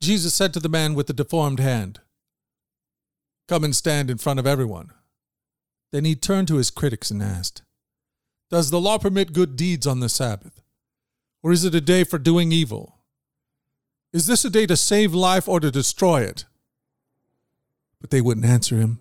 Jesus 0.00 0.32
said 0.32 0.54
to 0.54 0.60
the 0.60 0.68
man 0.68 0.94
with 0.94 1.08
the 1.08 1.12
deformed 1.12 1.58
hand, 1.58 1.98
Come 3.48 3.64
and 3.64 3.74
stand 3.74 4.10
in 4.10 4.18
front 4.18 4.38
of 4.38 4.46
everyone. 4.46 4.92
Then 5.90 6.04
he 6.04 6.14
turned 6.14 6.46
to 6.46 6.58
his 6.58 6.70
critics 6.70 7.10
and 7.10 7.20
asked, 7.20 7.62
Does 8.48 8.70
the 8.70 8.80
law 8.80 8.96
permit 8.96 9.32
good 9.32 9.56
deeds 9.56 9.88
on 9.88 9.98
the 9.98 10.08
Sabbath? 10.08 10.62
Or 11.42 11.52
is 11.52 11.64
it 11.64 11.74
a 11.74 11.80
day 11.80 12.04
for 12.04 12.18
doing 12.18 12.52
evil? 12.52 12.98
Is 14.12 14.26
this 14.26 14.44
a 14.44 14.50
day 14.50 14.66
to 14.66 14.76
save 14.76 15.14
life 15.14 15.48
or 15.48 15.60
to 15.60 15.70
destroy 15.70 16.22
it? 16.22 16.44
But 18.00 18.10
they 18.10 18.20
wouldn't 18.20 18.46
answer 18.46 18.76
him. 18.76 18.98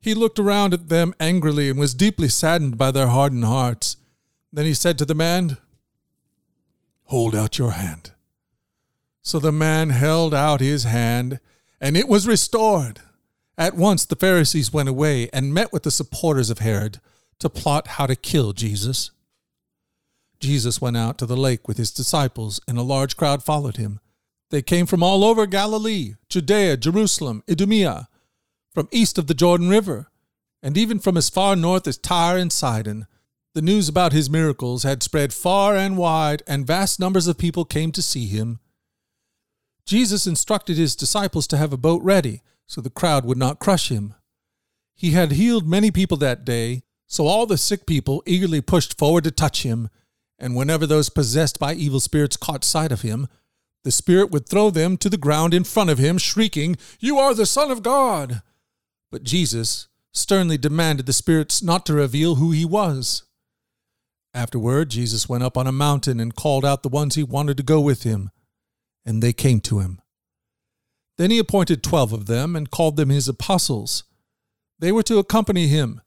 He 0.00 0.14
looked 0.14 0.38
around 0.38 0.72
at 0.72 0.88
them 0.88 1.14
angrily 1.18 1.68
and 1.68 1.78
was 1.78 1.94
deeply 1.94 2.28
saddened 2.28 2.78
by 2.78 2.90
their 2.90 3.08
hardened 3.08 3.44
hearts. 3.44 3.96
Then 4.52 4.64
he 4.64 4.74
said 4.74 4.98
to 4.98 5.04
the 5.04 5.14
man, 5.14 5.58
Hold 7.04 7.34
out 7.34 7.58
your 7.58 7.72
hand. 7.72 8.12
So 9.22 9.38
the 9.38 9.52
man 9.52 9.90
held 9.90 10.32
out 10.34 10.60
his 10.60 10.84
hand, 10.84 11.40
and 11.80 11.96
it 11.96 12.08
was 12.08 12.28
restored. 12.28 13.00
At 13.58 13.74
once 13.74 14.04
the 14.04 14.16
Pharisees 14.16 14.72
went 14.72 14.88
away 14.88 15.28
and 15.32 15.52
met 15.52 15.72
with 15.72 15.82
the 15.82 15.90
supporters 15.90 16.50
of 16.50 16.60
Herod 16.60 17.00
to 17.40 17.48
plot 17.48 17.88
how 17.88 18.06
to 18.06 18.16
kill 18.16 18.52
Jesus. 18.52 19.10
Jesus 20.40 20.80
went 20.80 20.96
out 20.96 21.18
to 21.18 21.26
the 21.26 21.36
lake 21.36 21.66
with 21.68 21.76
his 21.76 21.90
disciples, 21.90 22.60
and 22.68 22.78
a 22.78 22.82
large 22.82 23.16
crowd 23.16 23.42
followed 23.42 23.76
him. 23.76 24.00
They 24.50 24.62
came 24.62 24.86
from 24.86 25.02
all 25.02 25.24
over 25.24 25.46
Galilee, 25.46 26.14
Judea, 26.28 26.76
Jerusalem, 26.76 27.42
Idumea, 27.50 28.08
from 28.72 28.88
east 28.92 29.18
of 29.18 29.26
the 29.26 29.34
Jordan 29.34 29.68
River, 29.68 30.10
and 30.62 30.76
even 30.76 30.98
from 30.98 31.16
as 31.16 31.30
far 31.30 31.56
north 31.56 31.86
as 31.86 31.98
Tyre 31.98 32.38
and 32.38 32.52
Sidon. 32.52 33.06
The 33.54 33.62
news 33.62 33.88
about 33.88 34.12
his 34.12 34.28
miracles 34.28 34.82
had 34.82 35.02
spread 35.02 35.32
far 35.32 35.74
and 35.74 35.96
wide, 35.96 36.42
and 36.46 36.66
vast 36.66 37.00
numbers 37.00 37.26
of 37.26 37.38
people 37.38 37.64
came 37.64 37.90
to 37.92 38.02
see 38.02 38.26
him. 38.26 38.60
Jesus 39.86 40.26
instructed 40.26 40.76
his 40.76 40.96
disciples 40.96 41.46
to 41.46 41.56
have 41.56 41.72
a 41.72 41.78
boat 41.78 42.02
ready, 42.02 42.42
so 42.66 42.80
the 42.80 42.90
crowd 42.90 43.24
would 43.24 43.38
not 43.38 43.58
crush 43.60 43.88
him. 43.88 44.14
He 44.94 45.12
had 45.12 45.32
healed 45.32 45.66
many 45.66 45.90
people 45.90 46.16
that 46.18 46.44
day, 46.44 46.82
so 47.06 47.26
all 47.26 47.46
the 47.46 47.56
sick 47.56 47.86
people 47.86 48.22
eagerly 48.26 48.60
pushed 48.60 48.98
forward 48.98 49.24
to 49.24 49.30
touch 49.30 49.62
him, 49.62 49.88
and 50.38 50.54
whenever 50.54 50.86
those 50.86 51.08
possessed 51.08 51.58
by 51.58 51.74
evil 51.74 52.00
spirits 52.00 52.36
caught 52.36 52.64
sight 52.64 52.92
of 52.92 53.02
him, 53.02 53.28
the 53.84 53.90
spirit 53.90 54.30
would 54.30 54.48
throw 54.48 54.70
them 54.70 54.96
to 54.96 55.08
the 55.08 55.16
ground 55.16 55.54
in 55.54 55.64
front 55.64 55.90
of 55.90 55.98
him, 55.98 56.18
shrieking, 56.18 56.76
You 56.98 57.18
are 57.18 57.34
the 57.34 57.46
Son 57.46 57.70
of 57.70 57.82
God! 57.82 58.42
But 59.10 59.22
Jesus 59.22 59.88
sternly 60.12 60.58
demanded 60.58 61.06
the 61.06 61.12
spirits 61.12 61.62
not 61.62 61.86
to 61.86 61.94
reveal 61.94 62.34
who 62.34 62.50
he 62.50 62.64
was. 62.64 63.22
Afterward, 64.34 64.90
Jesus 64.90 65.28
went 65.28 65.44
up 65.44 65.56
on 65.56 65.66
a 65.66 65.72
mountain 65.72 66.20
and 66.20 66.34
called 66.34 66.64
out 66.64 66.82
the 66.82 66.88
ones 66.88 67.14
he 67.14 67.22
wanted 67.22 67.56
to 67.56 67.62
go 67.62 67.80
with 67.80 68.02
him, 68.02 68.30
and 69.04 69.22
they 69.22 69.32
came 69.32 69.60
to 69.60 69.78
him. 69.78 70.00
Then 71.16 71.30
he 71.30 71.38
appointed 71.38 71.82
twelve 71.82 72.12
of 72.12 72.26
them 72.26 72.54
and 72.54 72.70
called 72.70 72.96
them 72.96 73.08
his 73.08 73.28
apostles. 73.28 74.04
They 74.78 74.92
were 74.92 75.02
to 75.04 75.18
accompany 75.18 75.68
him, 75.68 76.02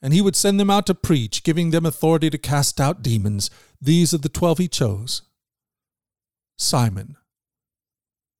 and 0.00 0.14
he 0.14 0.22
would 0.22 0.36
send 0.36 0.58
them 0.58 0.70
out 0.70 0.86
to 0.86 0.94
preach, 0.94 1.42
giving 1.42 1.70
them 1.70 1.84
authority 1.84 2.30
to 2.30 2.38
cast 2.38 2.80
out 2.80 3.02
demons. 3.02 3.50
These 3.84 4.14
are 4.14 4.18
the 4.18 4.30
twelve 4.30 4.56
he 4.56 4.66
chose 4.66 5.20
Simon, 6.56 7.16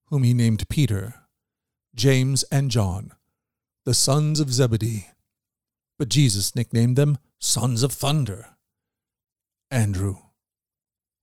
whom 0.06 0.22
he 0.22 0.32
named 0.32 0.66
Peter, 0.70 1.16
James 1.94 2.44
and 2.44 2.70
John, 2.70 3.12
the 3.84 3.92
sons 3.92 4.40
of 4.40 4.50
Zebedee. 4.50 5.08
But 5.98 6.08
Jesus 6.08 6.56
nicknamed 6.56 6.96
them 6.96 7.18
sons 7.38 7.82
of 7.82 7.92
thunder. 7.92 8.56
Andrew, 9.70 10.16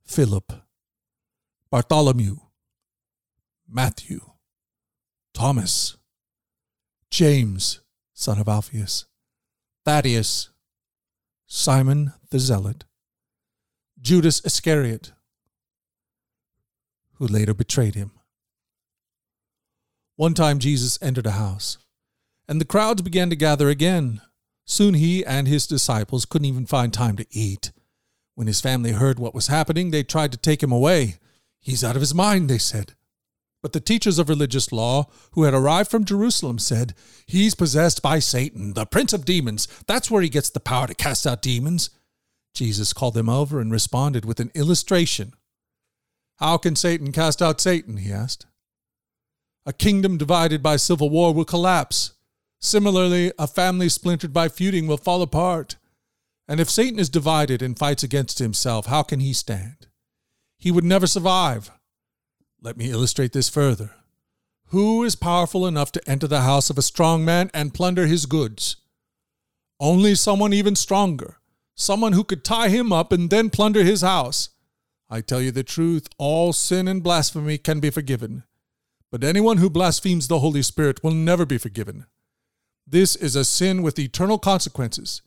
Philip, 0.06 0.54
Bartholomew, 1.72 2.38
Matthew, 3.68 4.22
Thomas, 5.34 5.98
James, 7.10 7.82
son 8.14 8.38
of 8.38 8.48
Alphaeus, 8.48 9.06
Thaddeus, 9.84 10.52
Simon 11.48 12.14
the 12.30 12.38
Zealot, 12.38 12.84
Judas 14.02 14.44
Iscariot, 14.44 15.12
who 17.14 17.28
later 17.28 17.54
betrayed 17.54 17.94
him. 17.94 18.12
One 20.16 20.34
time 20.34 20.58
Jesus 20.58 20.98
entered 21.04 21.28
a 21.28 21.32
house, 21.32 21.78
and 22.48 22.60
the 22.60 22.66
crowds 22.66 23.04
began 23.04 23.30
to 23.30 23.36
gather 23.36 23.70
again. 23.70 24.20
Soon 24.66 24.96
he 24.96 25.24
and 25.24 25.48
his 25.48 25.68
disciples 25.68 26.26
couldn't 26.26 26.48
even 26.48 26.66
find 26.66 26.92
time 26.92 27.16
to 27.18 27.28
eat. 27.30 27.72
When 28.34 28.48
his 28.48 28.60
family 28.60 28.94
heard 28.94 29.20
what 29.20 29.36
was 29.36 29.48
happening, 29.48 29.92
they 29.92 30.02
tried 30.02 30.32
to 30.32 30.38
take 30.38 30.64
him 30.64 30.72
away. 30.72 31.18
He's 31.60 31.84
out 31.84 31.96
of 31.96 32.02
his 32.02 32.16
mind, 32.16 32.50
they 32.50 32.58
said. 32.58 32.96
But 33.62 33.74
the 33.74 33.80
teachers 33.80 34.18
of 34.18 34.30
religious 34.30 34.72
law 34.72 35.10
who 35.34 35.44
had 35.44 35.54
arrived 35.54 35.92
from 35.92 36.06
Jerusalem 36.06 36.58
said, 36.58 36.96
He's 37.28 37.54
possessed 37.54 38.02
by 38.02 38.18
Satan, 38.18 38.74
the 38.74 38.88
prince 38.88 39.14
of 39.14 39.26
demons. 39.26 39.68
That's 39.86 40.10
where 40.10 40.24
he 40.24 40.30
gets 40.30 40.50
the 40.50 40.60
power 40.60 40.88
to 40.88 40.96
cast 40.96 41.28
out 41.28 41.44
demons. 41.44 41.92
Jesus 42.54 42.94
called 42.94 43.14
them 43.14 43.30
over 43.30 43.60
and 43.60 43.72
responded 43.72 44.26
with 44.26 44.40
an 44.40 44.52
illustration. 44.54 45.34
How 46.38 46.58
can 46.58 46.76
Satan 46.76 47.12
cast 47.12 47.42
out 47.42 47.62
Satan? 47.62 47.98
he 47.98 48.12
asked. 48.12 48.46
A 49.66 49.74
kingdom 49.74 50.18
divided 50.18 50.64
by 50.64 50.76
civil 50.76 51.10
war 51.10 51.34
will 51.34 51.46
collapse. 51.46 52.14
Similarly, 52.60 53.32
a 53.38 53.48
family 53.48 53.90
splintered 53.90 54.34
by 54.34 54.50
feuding 54.50 54.88
will 54.88 54.98
fall 54.98 55.22
apart. 55.22 55.78
And 56.48 56.60
if 56.60 56.70
Satan 56.70 57.00
is 57.00 57.10
divided 57.10 57.62
and 57.62 57.78
fights 57.78 58.04
against 58.04 58.40
himself, 58.40 58.88
how 58.88 59.04
can 59.04 59.20
he 59.20 59.34
stand? 59.34 59.88
He 60.58 60.72
would 60.72 60.84
never 60.84 61.08
survive. 61.08 61.72
Let 62.62 62.78
me 62.78 62.92
illustrate 62.92 63.34
this 63.34 63.50
further. 63.50 63.92
Who 64.68 65.04
is 65.04 65.16
powerful 65.16 65.68
enough 65.68 65.92
to 65.94 66.10
enter 66.10 66.28
the 66.28 66.42
house 66.42 66.70
of 66.70 66.78
a 66.78 66.84
strong 66.84 67.26
man 67.26 67.52
and 67.54 67.74
plunder 67.74 68.08
his 68.08 68.26
goods? 68.26 68.78
Only 69.80 70.16
someone 70.16 70.54
even 70.54 70.76
stronger, 70.76 71.38
someone 71.76 72.14
who 72.14 72.24
could 72.24 72.44
tie 72.44 72.70
him 72.70 72.92
up 72.92 73.12
and 73.12 73.30
then 73.30 73.50
plunder 73.50 73.84
his 73.84 74.02
house. 74.02 74.50
I 75.10 75.22
tell 75.22 75.42
you 75.42 75.52
the 75.52 75.64
truth, 75.64 76.08
all 76.18 76.54
sin 76.54 76.88
and 76.88 77.04
blasphemy 77.04 77.58
can 77.58 77.80
be 77.80 77.90
forgiven 77.90 78.44
but 79.12 79.24
anyone 79.26 79.58
who 79.58 79.70
blasphemes 79.70 80.28
the 80.28 80.40
Holy 80.40 80.62
Spirit 80.62 81.04
will 81.04 81.12
never 81.12 81.46
be 81.46 81.58
forgiven. 81.58 82.06
This 82.88 83.16
is 83.16 83.36
a 83.36 83.46
sin 83.46 83.84
with 83.84 84.00
eternal 84.00 84.40
consequences. 84.40 85.22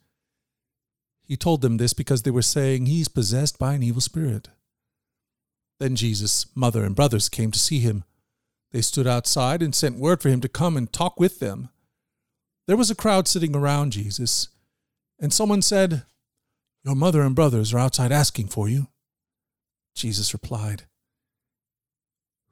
He 1.23 1.37
told 1.37 1.61
them 1.61 1.77
this 1.77 1.93
because 1.93 2.23
they 2.23 2.31
were 2.31 2.43
saying 2.43 2.87
he's 2.87 3.09
possessed 3.09 3.59
by 3.59 3.75
an 3.75 3.83
evil 3.83 4.01
spirit. 4.01 4.49
Then 5.79 5.97
Jesus' 5.97 6.47
mother 6.55 6.83
and 6.85 6.97
brothers 6.97 7.29
came 7.29 7.51
to 7.51 7.59
see 7.59 7.79
him. 7.79 8.05
They 8.73 8.81
stood 8.81 9.07
outside 9.07 9.63
and 9.63 9.75
sent 9.75 9.99
word 9.99 10.23
for 10.23 10.31
him 10.31 10.41
to 10.41 10.49
come 10.49 10.77
and 10.77 10.93
talk 10.93 11.21
with 11.21 11.39
them. 11.39 11.69
There 12.67 12.77
was 12.77 12.91
a 12.91 12.95
crowd 12.95 13.29
sitting 13.29 13.55
around 13.55 13.93
Jesus, 13.93 14.49
and 15.21 15.33
someone 15.33 15.63
said, 15.63 16.05
Your 16.85 16.95
mother 16.95 17.23
and 17.23 17.35
brothers 17.35 17.73
are 17.73 17.79
outside 17.79 18.13
asking 18.13 18.49
for 18.49 18.69
you. 18.69 18.89
Jesus 19.95 20.33
replied, 20.33 20.85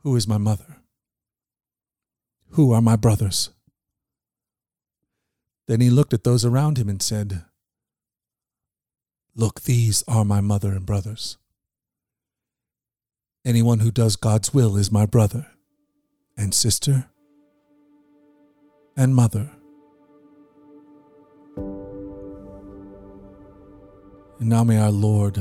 Who 0.03 0.17
is 0.17 0.27
my 0.27 0.39
mother? 0.39 0.79
Who 2.51 2.73
are 2.73 2.81
my 2.81 2.97
brothers? 2.97 3.51
Then 5.69 5.81
he 5.81 5.91
looked 5.91 6.15
at 6.15 6.25
those 6.25 6.45
around 6.45 6.79
him 6.79 6.89
and 6.89 7.03
said, 7.03 7.45
Look, 9.35 9.63
these 9.63 10.03
are 10.09 10.25
my 10.25 10.41
mother 10.41 10.73
and 10.73 10.85
brothers. 10.85 11.39
Anyone 13.45 13.81
who 13.81 13.91
does 13.91 14.17
God's 14.17 14.55
will 14.55 14.77
is 14.77 14.93
my 14.93 15.07
brother 15.07 15.47
and 16.37 16.55
sister 16.55 17.07
and 18.97 19.15
mother. 19.15 19.51
And 24.43 24.51
now 24.51 24.65
may 24.65 24.77
our 24.77 24.91
Lord, 24.91 25.39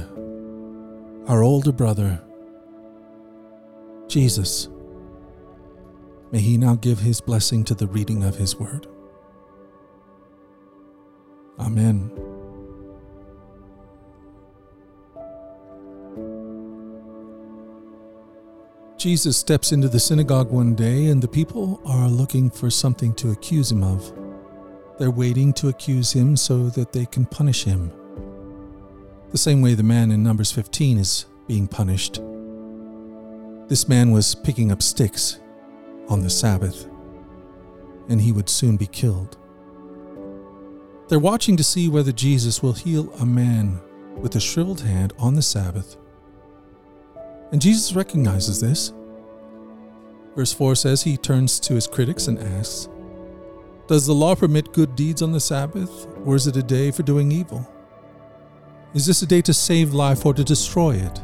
our 1.27 1.41
older 1.41 1.71
brother, 1.71 2.21
Jesus, 4.07 4.67
May 6.31 6.39
he 6.39 6.55
now 6.55 6.75
give 6.75 6.99
his 6.99 7.19
blessing 7.19 7.63
to 7.63 7.73
the 7.73 7.87
reading 7.87 8.23
of 8.23 8.35
his 8.35 8.55
word. 8.55 8.85
Amen. 11.59 12.11
Jesus 18.97 19.35
steps 19.35 19.71
into 19.71 19.89
the 19.89 19.99
synagogue 19.99 20.51
one 20.51 20.75
day, 20.75 21.07
and 21.07 21.23
the 21.23 21.27
people 21.27 21.81
are 21.85 22.07
looking 22.07 22.51
for 22.51 22.69
something 22.69 23.15
to 23.15 23.31
accuse 23.31 23.71
him 23.71 23.83
of. 23.83 24.13
They're 24.99 25.09
waiting 25.09 25.53
to 25.53 25.69
accuse 25.69 26.11
him 26.11 26.37
so 26.37 26.69
that 26.69 26.93
they 26.93 27.07
can 27.07 27.25
punish 27.25 27.63
him. 27.63 27.91
The 29.31 29.37
same 29.37 29.61
way 29.61 29.75
the 29.75 29.83
man 29.83 30.11
in 30.11 30.23
Numbers 30.23 30.51
15 30.51 30.97
is 30.97 31.25
being 31.47 31.65
punished. 31.65 32.15
This 33.69 33.87
man 33.87 34.11
was 34.11 34.35
picking 34.35 34.73
up 34.73 34.81
sticks 34.81 35.39
on 36.09 36.19
the 36.19 36.29
Sabbath, 36.29 36.89
and 38.09 38.19
he 38.19 38.33
would 38.33 38.49
soon 38.49 38.75
be 38.75 38.87
killed. 38.87 39.37
They're 41.07 41.17
watching 41.17 41.55
to 41.55 41.63
see 41.63 41.87
whether 41.87 42.11
Jesus 42.11 42.61
will 42.61 42.73
heal 42.73 43.09
a 43.21 43.25
man 43.25 43.79
with 44.17 44.35
a 44.35 44.41
shriveled 44.41 44.81
hand 44.81 45.13
on 45.17 45.35
the 45.35 45.41
Sabbath. 45.41 45.95
And 47.53 47.61
Jesus 47.61 47.95
recognizes 47.95 48.59
this. 48.59 48.91
Verse 50.35 50.51
4 50.51 50.75
says 50.75 51.03
he 51.03 51.15
turns 51.15 51.57
to 51.61 51.75
his 51.75 51.87
critics 51.87 52.27
and 52.27 52.37
asks, 52.37 52.89
Does 53.87 54.05
the 54.05 54.13
law 54.13 54.35
permit 54.35 54.73
good 54.73 54.97
deeds 54.97 55.21
on 55.21 55.31
the 55.31 55.39
Sabbath, 55.39 56.05
or 56.25 56.35
is 56.35 56.47
it 56.47 56.57
a 56.57 56.63
day 56.63 56.91
for 56.91 57.03
doing 57.03 57.31
evil? 57.31 57.65
Is 58.93 59.05
this 59.05 59.21
a 59.21 59.25
day 59.25 59.41
to 59.43 59.53
save 59.53 59.93
life 59.93 60.25
or 60.25 60.33
to 60.33 60.43
destroy 60.43 60.95
it? 60.95 61.21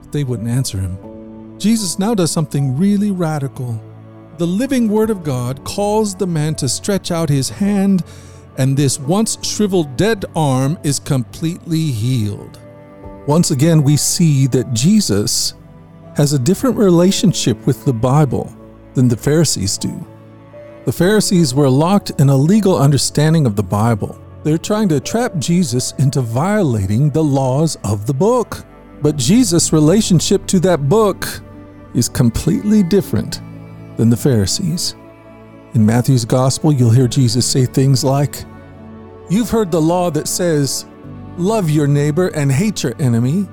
But 0.00 0.10
they 0.10 0.24
wouldn't 0.24 0.48
answer 0.48 0.78
him. 0.80 1.56
Jesus 1.58 2.00
now 2.00 2.16
does 2.16 2.32
something 2.32 2.76
really 2.76 3.12
radical. 3.12 3.80
The 4.38 4.46
living 4.46 4.88
Word 4.88 5.08
of 5.08 5.22
God 5.22 5.64
calls 5.64 6.16
the 6.16 6.26
man 6.26 6.56
to 6.56 6.68
stretch 6.68 7.12
out 7.12 7.28
his 7.28 7.48
hand, 7.48 8.02
and 8.56 8.76
this 8.76 8.98
once 8.98 9.38
shriveled 9.46 9.96
dead 9.96 10.24
arm 10.34 10.78
is 10.82 10.98
completely 10.98 11.92
healed. 11.92 12.58
Once 13.28 13.52
again, 13.52 13.84
we 13.84 13.96
see 13.96 14.48
that 14.48 14.72
Jesus 14.72 15.54
has 16.16 16.32
a 16.32 16.40
different 16.40 16.76
relationship 16.76 17.66
with 17.66 17.84
the 17.84 17.92
Bible 17.92 18.52
than 18.94 19.06
the 19.06 19.16
Pharisees 19.16 19.78
do. 19.78 20.04
The 20.86 20.92
Pharisees 20.92 21.54
were 21.54 21.70
locked 21.70 22.10
in 22.20 22.30
a 22.30 22.36
legal 22.36 22.76
understanding 22.76 23.46
of 23.46 23.54
the 23.54 23.62
Bible. 23.62 24.20
They're 24.44 24.58
trying 24.58 24.88
to 24.90 25.00
trap 25.00 25.36
Jesus 25.38 25.92
into 25.98 26.20
violating 26.20 27.10
the 27.10 27.24
laws 27.24 27.76
of 27.84 28.06
the 28.06 28.14
book. 28.14 28.64
But 29.02 29.16
Jesus' 29.16 29.72
relationship 29.72 30.46
to 30.46 30.60
that 30.60 30.88
book 30.88 31.26
is 31.94 32.08
completely 32.08 32.82
different 32.82 33.40
than 33.96 34.10
the 34.10 34.16
Pharisees. 34.16 34.94
In 35.74 35.84
Matthew's 35.84 36.24
Gospel, 36.24 36.72
you'll 36.72 36.90
hear 36.90 37.08
Jesus 37.08 37.46
say 37.46 37.66
things 37.66 38.04
like, 38.04 38.44
You've 39.28 39.50
heard 39.50 39.70
the 39.70 39.80
law 39.80 40.10
that 40.10 40.28
says, 40.28 40.86
Love 41.36 41.68
your 41.68 41.86
neighbor 41.86 42.28
and 42.28 42.50
hate 42.50 42.82
your 42.82 42.94
enemy. 43.00 43.46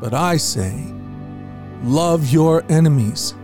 But 0.00 0.14
I 0.14 0.36
say, 0.36 0.92
Love 1.82 2.32
your 2.32 2.64
enemies. 2.70 3.34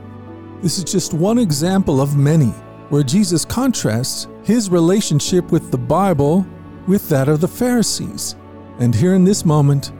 This 0.62 0.79
is 0.79 0.85
just 0.85 1.12
one 1.12 1.38
example 1.38 2.01
of 2.01 2.16
many 2.16 2.51
where 2.88 3.03
Jesus 3.03 3.44
contrasts 3.44 4.27
his 4.44 4.70
relationship 4.70 5.50
with 5.52 5.70
the 5.70 5.78
Bible 5.78 6.46
with 6.87 7.09
that 7.09 7.28
of 7.28 7.40
the 7.40 7.48
Pharisees. 7.48 8.37
And 8.78 8.94
here 8.94 9.14
in 9.14 9.24
this 9.24 9.44
moment 9.44 9.92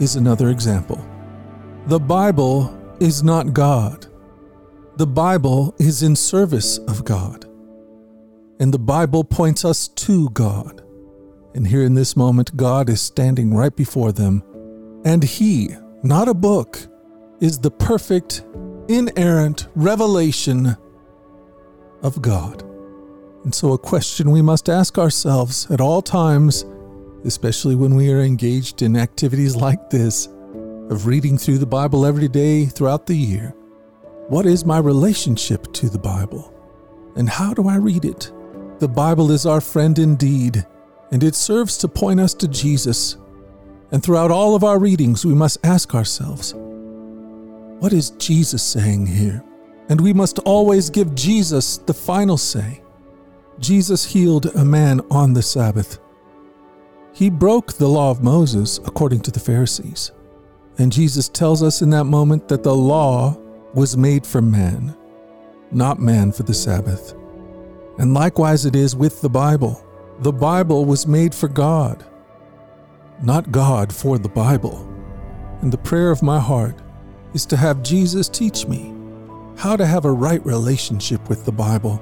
is 0.00 0.16
another 0.16 0.48
example. 0.48 1.04
The 1.86 2.00
Bible 2.00 2.76
is 3.00 3.22
not 3.22 3.52
God. 3.52 4.06
The 4.96 5.06
Bible 5.06 5.74
is 5.78 6.02
in 6.02 6.16
service 6.16 6.78
of 6.78 7.04
God. 7.04 7.44
And 8.60 8.74
the 8.74 8.78
Bible 8.78 9.22
points 9.22 9.64
us 9.64 9.86
to 9.88 10.28
God. 10.30 10.82
And 11.54 11.66
here 11.66 11.84
in 11.84 11.94
this 11.94 12.16
moment, 12.16 12.56
God 12.56 12.88
is 12.88 13.00
standing 13.00 13.54
right 13.54 13.74
before 13.74 14.10
them. 14.10 14.42
And 15.04 15.22
He, 15.22 15.70
not 16.02 16.28
a 16.28 16.34
book, 16.34 16.78
is 17.40 17.58
the 17.58 17.70
perfect, 17.70 18.44
inerrant 18.88 19.68
revelation 19.76 20.76
of 22.02 22.20
God. 22.20 22.67
And 23.44 23.54
so, 23.54 23.72
a 23.72 23.78
question 23.78 24.30
we 24.30 24.42
must 24.42 24.68
ask 24.68 24.98
ourselves 24.98 25.70
at 25.70 25.80
all 25.80 26.02
times, 26.02 26.64
especially 27.24 27.74
when 27.74 27.94
we 27.94 28.12
are 28.12 28.20
engaged 28.20 28.82
in 28.82 28.96
activities 28.96 29.56
like 29.56 29.90
this, 29.90 30.26
of 30.90 31.06
reading 31.06 31.38
through 31.38 31.58
the 31.58 31.66
Bible 31.66 32.04
every 32.04 32.28
day 32.28 32.66
throughout 32.66 33.06
the 33.06 33.16
year 33.16 33.54
what 34.28 34.44
is 34.44 34.66
my 34.66 34.76
relationship 34.76 35.72
to 35.72 35.88
the 35.88 35.98
Bible? 35.98 36.52
And 37.16 37.30
how 37.30 37.54
do 37.54 37.66
I 37.66 37.76
read 37.76 38.04
it? 38.04 38.30
The 38.78 38.86
Bible 38.86 39.30
is 39.30 39.46
our 39.46 39.62
friend 39.62 39.98
indeed, 39.98 40.66
and 41.10 41.24
it 41.24 41.34
serves 41.34 41.78
to 41.78 41.88
point 41.88 42.20
us 42.20 42.34
to 42.34 42.48
Jesus. 42.48 43.16
And 43.90 44.02
throughout 44.02 44.30
all 44.30 44.54
of 44.54 44.64
our 44.64 44.78
readings, 44.78 45.24
we 45.24 45.32
must 45.32 45.64
ask 45.64 45.94
ourselves, 45.94 46.52
what 46.54 47.94
is 47.94 48.10
Jesus 48.18 48.62
saying 48.62 49.06
here? 49.06 49.42
And 49.88 49.98
we 49.98 50.12
must 50.12 50.40
always 50.40 50.90
give 50.90 51.14
Jesus 51.14 51.78
the 51.78 51.94
final 51.94 52.36
say. 52.36 52.82
Jesus 53.58 54.04
healed 54.04 54.46
a 54.54 54.64
man 54.64 55.00
on 55.10 55.32
the 55.32 55.42
Sabbath. 55.42 55.98
He 57.12 57.28
broke 57.28 57.72
the 57.72 57.88
law 57.88 58.10
of 58.10 58.22
Moses, 58.22 58.78
according 58.78 59.20
to 59.22 59.32
the 59.32 59.40
Pharisees. 59.40 60.12
And 60.78 60.92
Jesus 60.92 61.28
tells 61.28 61.62
us 61.62 61.82
in 61.82 61.90
that 61.90 62.04
moment 62.04 62.46
that 62.48 62.62
the 62.62 62.74
law 62.74 63.36
was 63.74 63.96
made 63.96 64.24
for 64.24 64.40
man, 64.40 64.96
not 65.72 65.98
man 65.98 66.30
for 66.30 66.44
the 66.44 66.54
Sabbath. 66.54 67.14
And 67.98 68.14
likewise 68.14 68.64
it 68.64 68.76
is 68.76 68.94
with 68.94 69.20
the 69.20 69.28
Bible. 69.28 69.84
The 70.20 70.32
Bible 70.32 70.84
was 70.84 71.08
made 71.08 71.34
for 71.34 71.48
God, 71.48 72.04
not 73.20 73.50
God 73.50 73.92
for 73.92 74.18
the 74.18 74.28
Bible. 74.28 74.88
And 75.62 75.72
the 75.72 75.78
prayer 75.78 76.12
of 76.12 76.22
my 76.22 76.38
heart 76.38 76.76
is 77.34 77.44
to 77.46 77.56
have 77.56 77.82
Jesus 77.82 78.28
teach 78.28 78.66
me 78.66 78.94
how 79.56 79.74
to 79.74 79.84
have 79.84 80.04
a 80.04 80.12
right 80.12 80.44
relationship 80.46 81.28
with 81.28 81.44
the 81.44 81.52
Bible. 81.52 82.00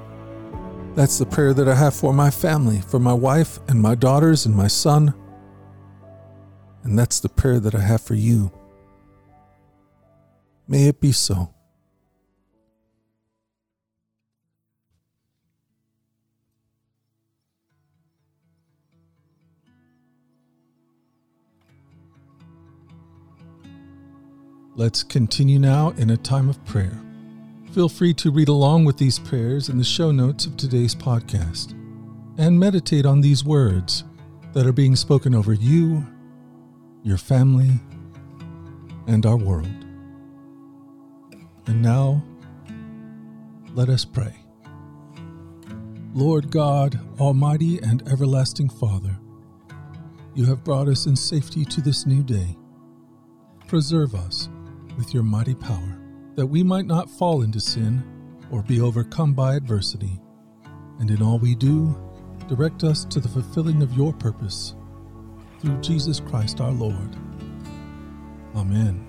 That's 0.97 1.19
the 1.19 1.27
prayer 1.27 1.53
that 1.53 1.69
I 1.69 1.75
have 1.75 1.93
for 1.93 2.11
my 2.11 2.31
family, 2.31 2.81
for 2.81 2.97
my 2.97 3.13
wife 3.13 3.59
and 3.67 3.79
my 3.79 3.93
daughters 3.93 4.47
and 4.47 4.55
my 4.55 4.65
son. 4.65 5.13
And 6.81 6.97
that's 6.97 7.19
the 7.19 7.29
prayer 7.29 7.59
that 7.59 7.75
I 7.75 7.81
have 7.81 8.01
for 8.01 8.15
you. 8.15 8.51
May 10.67 10.87
it 10.87 10.99
be 10.99 11.11
so. 11.11 11.53
Let's 24.75 25.03
continue 25.03 25.59
now 25.59 25.91
in 25.91 26.09
a 26.09 26.17
time 26.17 26.49
of 26.49 26.65
prayer. 26.65 27.06
Feel 27.77 27.89
free 27.89 28.15
to 28.15 28.31
read 28.31 28.47
along 28.47 28.85
with 28.85 28.97
these 28.97 29.19
prayers 29.19 29.69
in 29.69 29.77
the 29.77 29.83
show 29.83 30.11
notes 30.11 30.47
of 30.47 30.57
today's 30.57 30.95
podcast 30.95 31.73
and 32.39 32.59
meditate 32.59 33.05
on 33.05 33.21
these 33.21 33.43
words 33.43 34.03
that 34.53 34.65
are 34.65 34.73
being 34.73 34.95
spoken 34.95 35.35
over 35.35 35.53
you, 35.53 36.03
your 37.03 37.19
family, 37.19 37.79
and 39.05 39.27
our 39.27 39.37
world. 39.37 39.67
And 41.67 41.79
now, 41.83 42.23
let 43.75 43.89
us 43.89 44.05
pray. 44.05 44.33
Lord 46.15 46.49
God, 46.49 46.99
Almighty 47.19 47.77
and 47.83 48.01
Everlasting 48.11 48.69
Father, 48.69 49.19
you 50.33 50.45
have 50.45 50.63
brought 50.63 50.87
us 50.87 51.05
in 51.05 51.15
safety 51.15 51.63
to 51.65 51.81
this 51.81 52.07
new 52.07 52.23
day. 52.23 52.57
Preserve 53.67 54.15
us 54.15 54.49
with 54.97 55.13
your 55.13 55.21
mighty 55.21 55.53
power, 55.53 55.96
that 56.37 56.45
we 56.45 56.61
might 56.61 56.85
not 56.85 57.09
fall 57.09 57.41
into 57.41 57.59
sin 57.59 58.03
or 58.51 58.61
be 58.61 58.79
overcome 58.79 59.33
by 59.33 59.55
adversity. 59.55 60.21
And 60.99 61.09
in 61.09 61.21
all 61.21 61.39
we 61.39 61.55
do, 61.55 61.97
direct 62.47 62.83
us 62.83 63.03
to 63.05 63.19
the 63.19 63.27
fulfilling 63.27 63.81
of 63.81 63.93
your 63.93 64.13
purpose 64.13 64.75
through 65.59 65.81
Jesus 65.81 66.19
Christ 66.19 66.61
our 66.61 66.71
Lord. 66.71 67.15
Amen. 68.55 69.03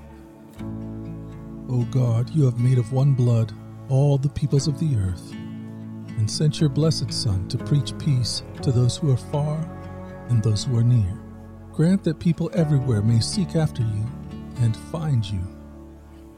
O 1.70 1.84
God, 1.90 2.30
you 2.30 2.46
have 2.46 2.58
made 2.58 2.78
of 2.78 2.92
one 2.92 3.12
blood 3.12 3.52
all 3.90 4.16
the 4.16 4.30
peoples 4.30 4.66
of 4.66 4.80
the 4.80 4.96
earth, 4.96 5.32
and 5.32 6.30
sent 6.30 6.60
your 6.60 6.70
blessed 6.70 7.12
Son 7.12 7.46
to 7.48 7.58
preach 7.58 7.96
peace 7.98 8.42
to 8.62 8.72
those 8.72 8.96
who 8.96 9.12
are 9.12 9.16
far 9.18 9.58
and 10.30 10.42
those 10.42 10.64
who 10.64 10.76
are 10.78 10.82
near. 10.82 11.18
Grant 11.72 12.04
that 12.04 12.18
people 12.18 12.50
everywhere 12.54 13.02
may 13.02 13.20
seek 13.20 13.54
after 13.54 13.82
you 13.82 14.06
and 14.60 14.76
find 14.76 15.24
you 15.24 15.40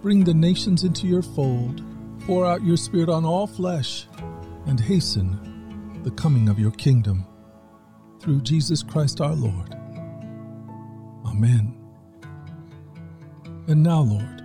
Bring 0.02 0.24
the 0.24 0.32
nations 0.32 0.84
into 0.84 1.06
your 1.06 1.22
fold, 1.22 1.82
pour 2.26 2.46
out 2.46 2.64
your 2.64 2.78
Spirit 2.78 3.10
on 3.10 3.26
all 3.26 3.46
flesh, 3.46 4.06
and 4.66 4.80
hasten 4.80 6.00
the 6.04 6.10
coming 6.12 6.48
of 6.48 6.58
your 6.58 6.70
kingdom. 6.70 7.26
Through 8.20 8.40
Jesus 8.40 8.82
Christ 8.82 9.20
our 9.20 9.34
Lord. 9.34 9.74
Amen. 11.26 11.76
And 13.68 13.82
now, 13.82 14.00
Lord, 14.00 14.42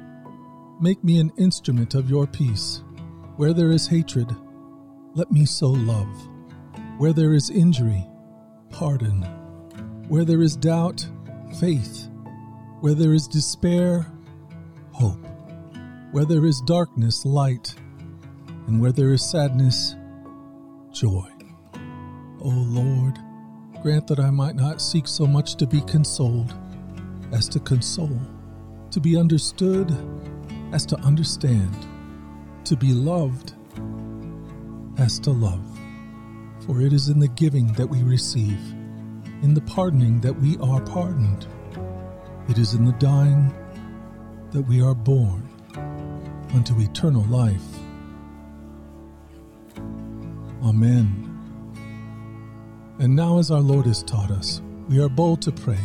make 0.81 1.01
me 1.03 1.19
an 1.19 1.31
instrument 1.37 1.95
of 1.95 2.09
your 2.09 2.27
peace. 2.27 2.83
Where 3.37 3.53
there 3.53 3.71
is 3.71 3.87
hatred, 3.87 4.35
let 5.13 5.31
me 5.31 5.45
sow 5.45 5.69
love. 5.71 6.29
Where 6.97 7.13
there 7.13 7.33
is 7.33 7.49
injury, 7.49 8.05
pardon. 8.71 9.21
Where 10.09 10.25
there 10.25 10.41
is 10.41 10.57
doubt, 10.57 11.07
faith. 11.59 12.09
Where 12.81 12.93
there 12.93 13.13
is 13.13 13.27
despair, 13.27 14.05
hope. 14.91 15.24
Where 16.15 16.23
there 16.23 16.45
is 16.45 16.61
darkness, 16.61 17.25
light, 17.25 17.75
and 18.67 18.79
where 18.79 18.93
there 18.93 19.11
is 19.11 19.29
sadness, 19.29 19.97
joy. 20.93 21.29
O 22.39 22.47
Lord, 22.47 23.19
grant 23.83 24.07
that 24.07 24.21
I 24.21 24.29
might 24.29 24.55
not 24.55 24.81
seek 24.81 25.09
so 25.09 25.27
much 25.27 25.57
to 25.57 25.67
be 25.67 25.81
consoled, 25.81 26.55
as 27.33 27.49
to 27.49 27.59
console, 27.59 28.17
to 28.91 29.01
be 29.01 29.17
understood 29.17 29.93
as 30.71 30.85
to 30.85 30.95
understand, 31.01 31.75
to 32.63 32.77
be 32.77 32.93
loved 32.93 33.53
as 34.97 35.19
to 35.19 35.31
love. 35.31 35.67
For 36.65 36.79
it 36.79 36.93
is 36.93 37.09
in 37.09 37.19
the 37.19 37.27
giving 37.27 37.73
that 37.73 37.87
we 37.87 38.03
receive, 38.03 38.61
in 39.41 39.53
the 39.53 39.59
pardoning 39.59 40.21
that 40.21 40.39
we 40.39 40.55
are 40.59 40.79
pardoned. 40.79 41.45
It 42.47 42.57
is 42.57 42.73
in 42.73 42.85
the 42.85 42.93
dying 42.99 43.53
that 44.51 44.61
we 44.61 44.81
are 44.81 44.95
born 44.95 45.44
unto 46.55 46.79
eternal 46.79 47.23
life. 47.25 47.61
Amen. 50.63 51.21
And 52.97 53.13
now, 53.13 53.39
as 53.39 53.51
our 53.51 53.59
Lord 53.59 53.85
has 53.87 54.01
taught 54.01 54.31
us, 54.31 54.61
we 54.87 55.01
are 55.03 55.09
bold 55.09 55.41
to 55.41 55.51
pray 55.51 55.83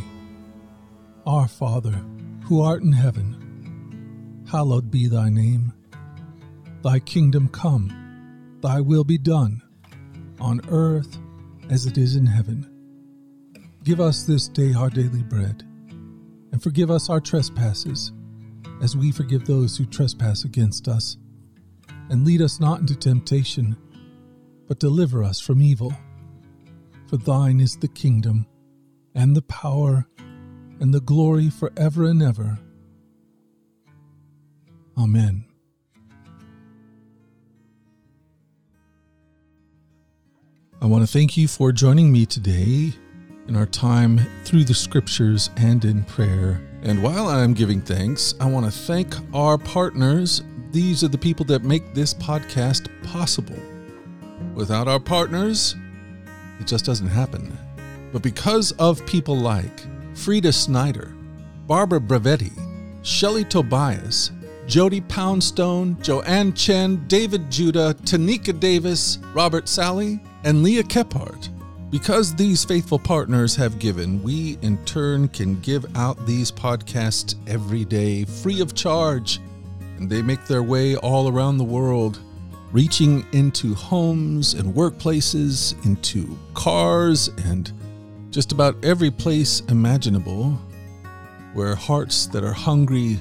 Our 1.26 1.48
Father, 1.48 2.00
who 2.44 2.62
art 2.62 2.83
in 2.83 2.92
heaven, 2.92 4.46
hallowed 4.48 4.90
be 4.90 5.09
thy 5.09 5.28
name. 5.28 5.72
Thy 6.83 7.00
kingdom 7.00 7.48
come, 7.48 8.59
thy 8.62 8.80
will 8.80 9.04
be 9.04 9.18
done, 9.18 9.61
on 10.40 10.61
earth 10.68 11.18
as 11.68 11.85
it 11.87 11.98
is 11.98 12.14
in 12.14 12.26
heaven. 12.26 12.64
Give 13.83 14.00
us 14.00 14.22
this 14.22 14.46
day 14.46 14.72
our 14.72 14.88
daily 14.88 15.24
bread, 15.24 15.64
and 16.52 16.62
forgive 16.62 16.92
us 16.92 17.11
our 17.11 17.20
trespasses, 17.20 18.12
as 18.82 18.96
we 18.96 19.12
forgive 19.12 19.46
those 19.46 19.76
who 19.76 19.84
trespass 19.84 20.44
against 20.44 20.88
us. 20.88 21.16
And 22.08 22.24
lead 22.24 22.42
us 22.42 22.60
not 22.60 22.80
into 22.80 22.96
temptation, 22.96 23.76
but 24.66 24.80
deliver 24.80 25.22
us 25.22 25.40
from 25.40 25.62
evil. 25.62 25.92
For 27.08 27.16
thine 27.16 27.60
is 27.60 27.76
the 27.76 27.88
kingdom, 27.88 28.46
and 29.14 29.36
the 29.36 29.42
power, 29.42 30.06
and 30.80 30.94
the 30.94 31.00
glory 31.00 31.50
forever 31.50 32.04
and 32.04 32.22
ever. 32.22 32.58
Amen. 34.96 35.44
I 40.82 40.86
want 40.86 41.02
to 41.02 41.12
thank 41.12 41.36
you 41.36 41.46
for 41.46 41.72
joining 41.72 42.10
me 42.10 42.24
today 42.24 42.94
in 43.48 43.56
our 43.56 43.66
time 43.66 44.20
through 44.44 44.64
the 44.64 44.74
scriptures 44.74 45.50
and 45.56 45.84
in 45.84 46.04
prayer. 46.04 46.69
And 46.82 47.02
while 47.02 47.28
I'm 47.28 47.52
giving 47.52 47.80
thanks, 47.82 48.34
I 48.40 48.46
want 48.46 48.64
to 48.64 48.72
thank 48.72 49.14
our 49.34 49.58
partners. 49.58 50.42
These 50.72 51.04
are 51.04 51.08
the 51.08 51.18
people 51.18 51.44
that 51.46 51.62
make 51.62 51.94
this 51.94 52.14
podcast 52.14 52.88
possible. 53.02 53.58
Without 54.54 54.88
our 54.88 55.00
partners, 55.00 55.76
it 56.58 56.66
just 56.66 56.86
doesn't 56.86 57.08
happen. 57.08 57.56
But 58.12 58.22
because 58.22 58.72
of 58.72 59.04
people 59.04 59.36
like 59.36 59.86
Frida 60.14 60.52
Snyder, 60.52 61.14
Barbara 61.66 62.00
Bravetti, 62.00 62.52
Shelley 63.02 63.44
Tobias, 63.44 64.30
Jody 64.66 65.02
Poundstone, 65.02 66.00
Joanne 66.00 66.54
Chen, 66.54 67.04
David 67.08 67.50
Judah, 67.50 67.94
Tanika 68.04 68.58
Davis, 68.58 69.18
Robert 69.34 69.68
Sally, 69.68 70.20
and 70.44 70.62
Leah 70.62 70.82
Kephart. 70.82 71.50
Because 71.90 72.37
these 72.37 72.64
faithful 72.64 73.00
partners 73.00 73.57
have 73.57 73.81
given, 73.81 74.22
we 74.22 74.59
in 74.62 74.83
turn 74.85 75.26
can 75.26 75.61
give 75.61 75.85
out 75.96 76.24
these 76.24 76.53
podcasts 76.53 77.35
every 77.48 77.85
day 77.85 78.24
free 78.24 78.61
of 78.61 78.74
charge. 78.74 79.40
And 79.96 80.09
they 80.09 80.22
make 80.22 80.46
their 80.46 80.62
way 80.62 80.94
all 80.94 81.29
around 81.29 81.59
the 81.59 81.64
world, 81.64 82.20
reaching 82.70 83.26
into 83.33 83.74
homes 83.74 84.55
and 84.55 84.72
workplaces, 84.72 85.74
into 85.85 86.38
cars, 86.55 87.29
and 87.44 87.72
just 88.31 88.53
about 88.53 88.76
every 88.85 89.11
place 89.11 89.61
imaginable 89.62 90.53
where 91.55 91.74
hearts 91.74 92.26
that 92.26 92.44
are 92.44 92.53
hungry, 92.53 93.18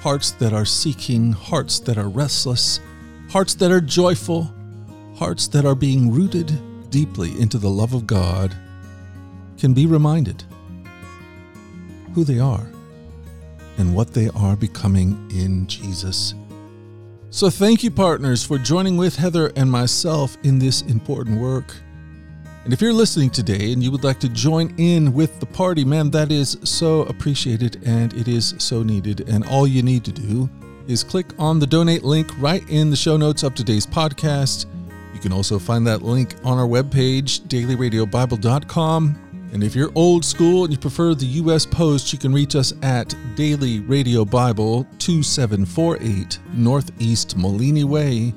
hearts 0.00 0.30
that 0.30 0.54
are 0.54 0.64
seeking, 0.64 1.30
hearts 1.30 1.78
that 1.80 1.98
are 1.98 2.08
restless, 2.08 2.80
hearts 3.28 3.54
that 3.56 3.70
are 3.70 3.82
joyful, 3.82 4.50
hearts 5.14 5.46
that 5.48 5.66
are 5.66 5.74
being 5.74 6.10
rooted 6.10 6.58
deeply 6.90 7.38
into 7.40 7.58
the 7.58 7.68
love 7.68 7.94
of 7.94 8.06
God 8.06 8.54
can 9.58 9.74
be 9.74 9.86
reminded 9.86 10.44
who 12.14 12.24
they 12.24 12.38
are 12.38 12.66
and 13.76 13.94
what 13.94 14.12
they 14.12 14.28
are 14.30 14.56
becoming 14.56 15.30
in 15.32 15.66
Jesus. 15.66 16.34
So, 17.30 17.50
thank 17.50 17.82
you, 17.82 17.90
partners, 17.90 18.42
for 18.44 18.58
joining 18.58 18.96
with 18.96 19.16
Heather 19.16 19.52
and 19.54 19.70
myself 19.70 20.36
in 20.42 20.58
this 20.58 20.82
important 20.82 21.38
work. 21.38 21.74
And 22.64 22.72
if 22.72 22.80
you're 22.80 22.92
listening 22.92 23.30
today 23.30 23.72
and 23.72 23.82
you 23.82 23.90
would 23.90 24.04
like 24.04 24.20
to 24.20 24.28
join 24.28 24.74
in 24.78 25.12
with 25.12 25.38
the 25.40 25.46
party, 25.46 25.84
man, 25.84 26.10
that 26.10 26.32
is 26.32 26.58
so 26.64 27.02
appreciated 27.02 27.82
and 27.86 28.12
it 28.14 28.28
is 28.28 28.54
so 28.58 28.82
needed. 28.82 29.28
And 29.28 29.44
all 29.46 29.66
you 29.66 29.82
need 29.82 30.04
to 30.04 30.12
do 30.12 30.50
is 30.86 31.04
click 31.04 31.26
on 31.38 31.58
the 31.58 31.66
donate 31.66 32.02
link 32.02 32.30
right 32.38 32.68
in 32.68 32.90
the 32.90 32.96
show 32.96 33.16
notes 33.16 33.42
of 33.42 33.54
today's 33.54 33.86
podcast. 33.86 34.66
You 35.18 35.22
can 35.22 35.32
also 35.32 35.58
find 35.58 35.84
that 35.88 36.02
link 36.02 36.36
on 36.44 36.58
our 36.58 36.68
webpage, 36.68 37.40
dailyradiobible.com. 37.48 39.50
And 39.52 39.64
if 39.64 39.74
you're 39.74 39.90
old 39.96 40.24
school 40.24 40.62
and 40.62 40.72
you 40.72 40.78
prefer 40.78 41.12
the 41.12 41.26
U.S. 41.26 41.66
Post, 41.66 42.12
you 42.12 42.20
can 42.20 42.32
reach 42.32 42.54
us 42.54 42.72
at 42.82 43.16
Daily 43.34 43.80
Radio 43.80 44.24
Bible 44.24 44.86
2748 45.00 46.38
Northeast 46.54 47.36
Molini 47.36 47.82
Way, 47.82 48.32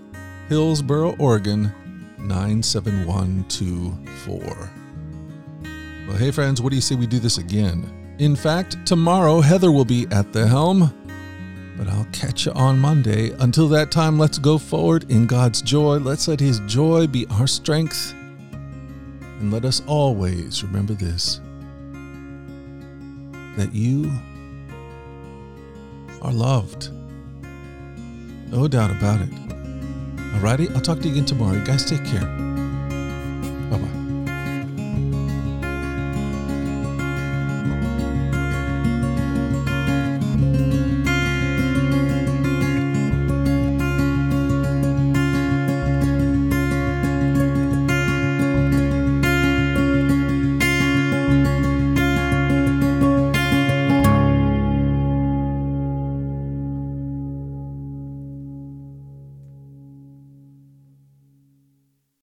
Hillsboro, 0.49 1.15
Oregon 1.19 1.71
97124. 2.17 4.71
Well, 6.07 6.17
hey, 6.17 6.31
friends, 6.31 6.63
what 6.63 6.71
do 6.71 6.75
you 6.75 6.81
say 6.81 6.95
we 6.95 7.05
do 7.05 7.19
this 7.19 7.37
again? 7.37 8.15
In 8.17 8.35
fact, 8.35 8.83
tomorrow 8.87 9.39
Heather 9.39 9.71
will 9.71 9.85
be 9.85 10.07
at 10.09 10.33
the 10.33 10.47
helm, 10.47 10.91
but 11.81 11.91
I'll 11.91 12.05
catch 12.11 12.45
you 12.45 12.51
on 12.51 12.77
Monday. 12.77 13.31
Until 13.39 13.67
that 13.69 13.89
time, 13.89 14.19
let's 14.19 14.37
go 14.37 14.59
forward 14.59 15.09
in 15.09 15.25
God's 15.25 15.63
joy. 15.63 15.97
Let's 15.97 16.27
let 16.27 16.39
His 16.39 16.59
joy 16.67 17.07
be 17.07 17.25
our 17.31 17.47
strength. 17.47 18.13
And 19.39 19.51
let 19.51 19.65
us 19.65 19.81
always 19.87 20.63
remember 20.63 20.93
this 20.93 21.41
that 23.57 23.73
you 23.73 24.11
are 26.21 26.31
loved. 26.31 26.91
No 28.51 28.67
doubt 28.67 28.91
about 28.91 29.21
it. 29.21 29.31
Alrighty, 30.35 30.71
I'll 30.75 30.81
talk 30.81 30.99
to 30.99 31.05
you 31.05 31.13
again 31.13 31.25
tomorrow. 31.25 31.57
You 31.57 31.65
guys 31.65 31.83
take 31.83 32.05
care. 32.05 32.27
Bye 33.71 33.79
bye. 33.79 34.00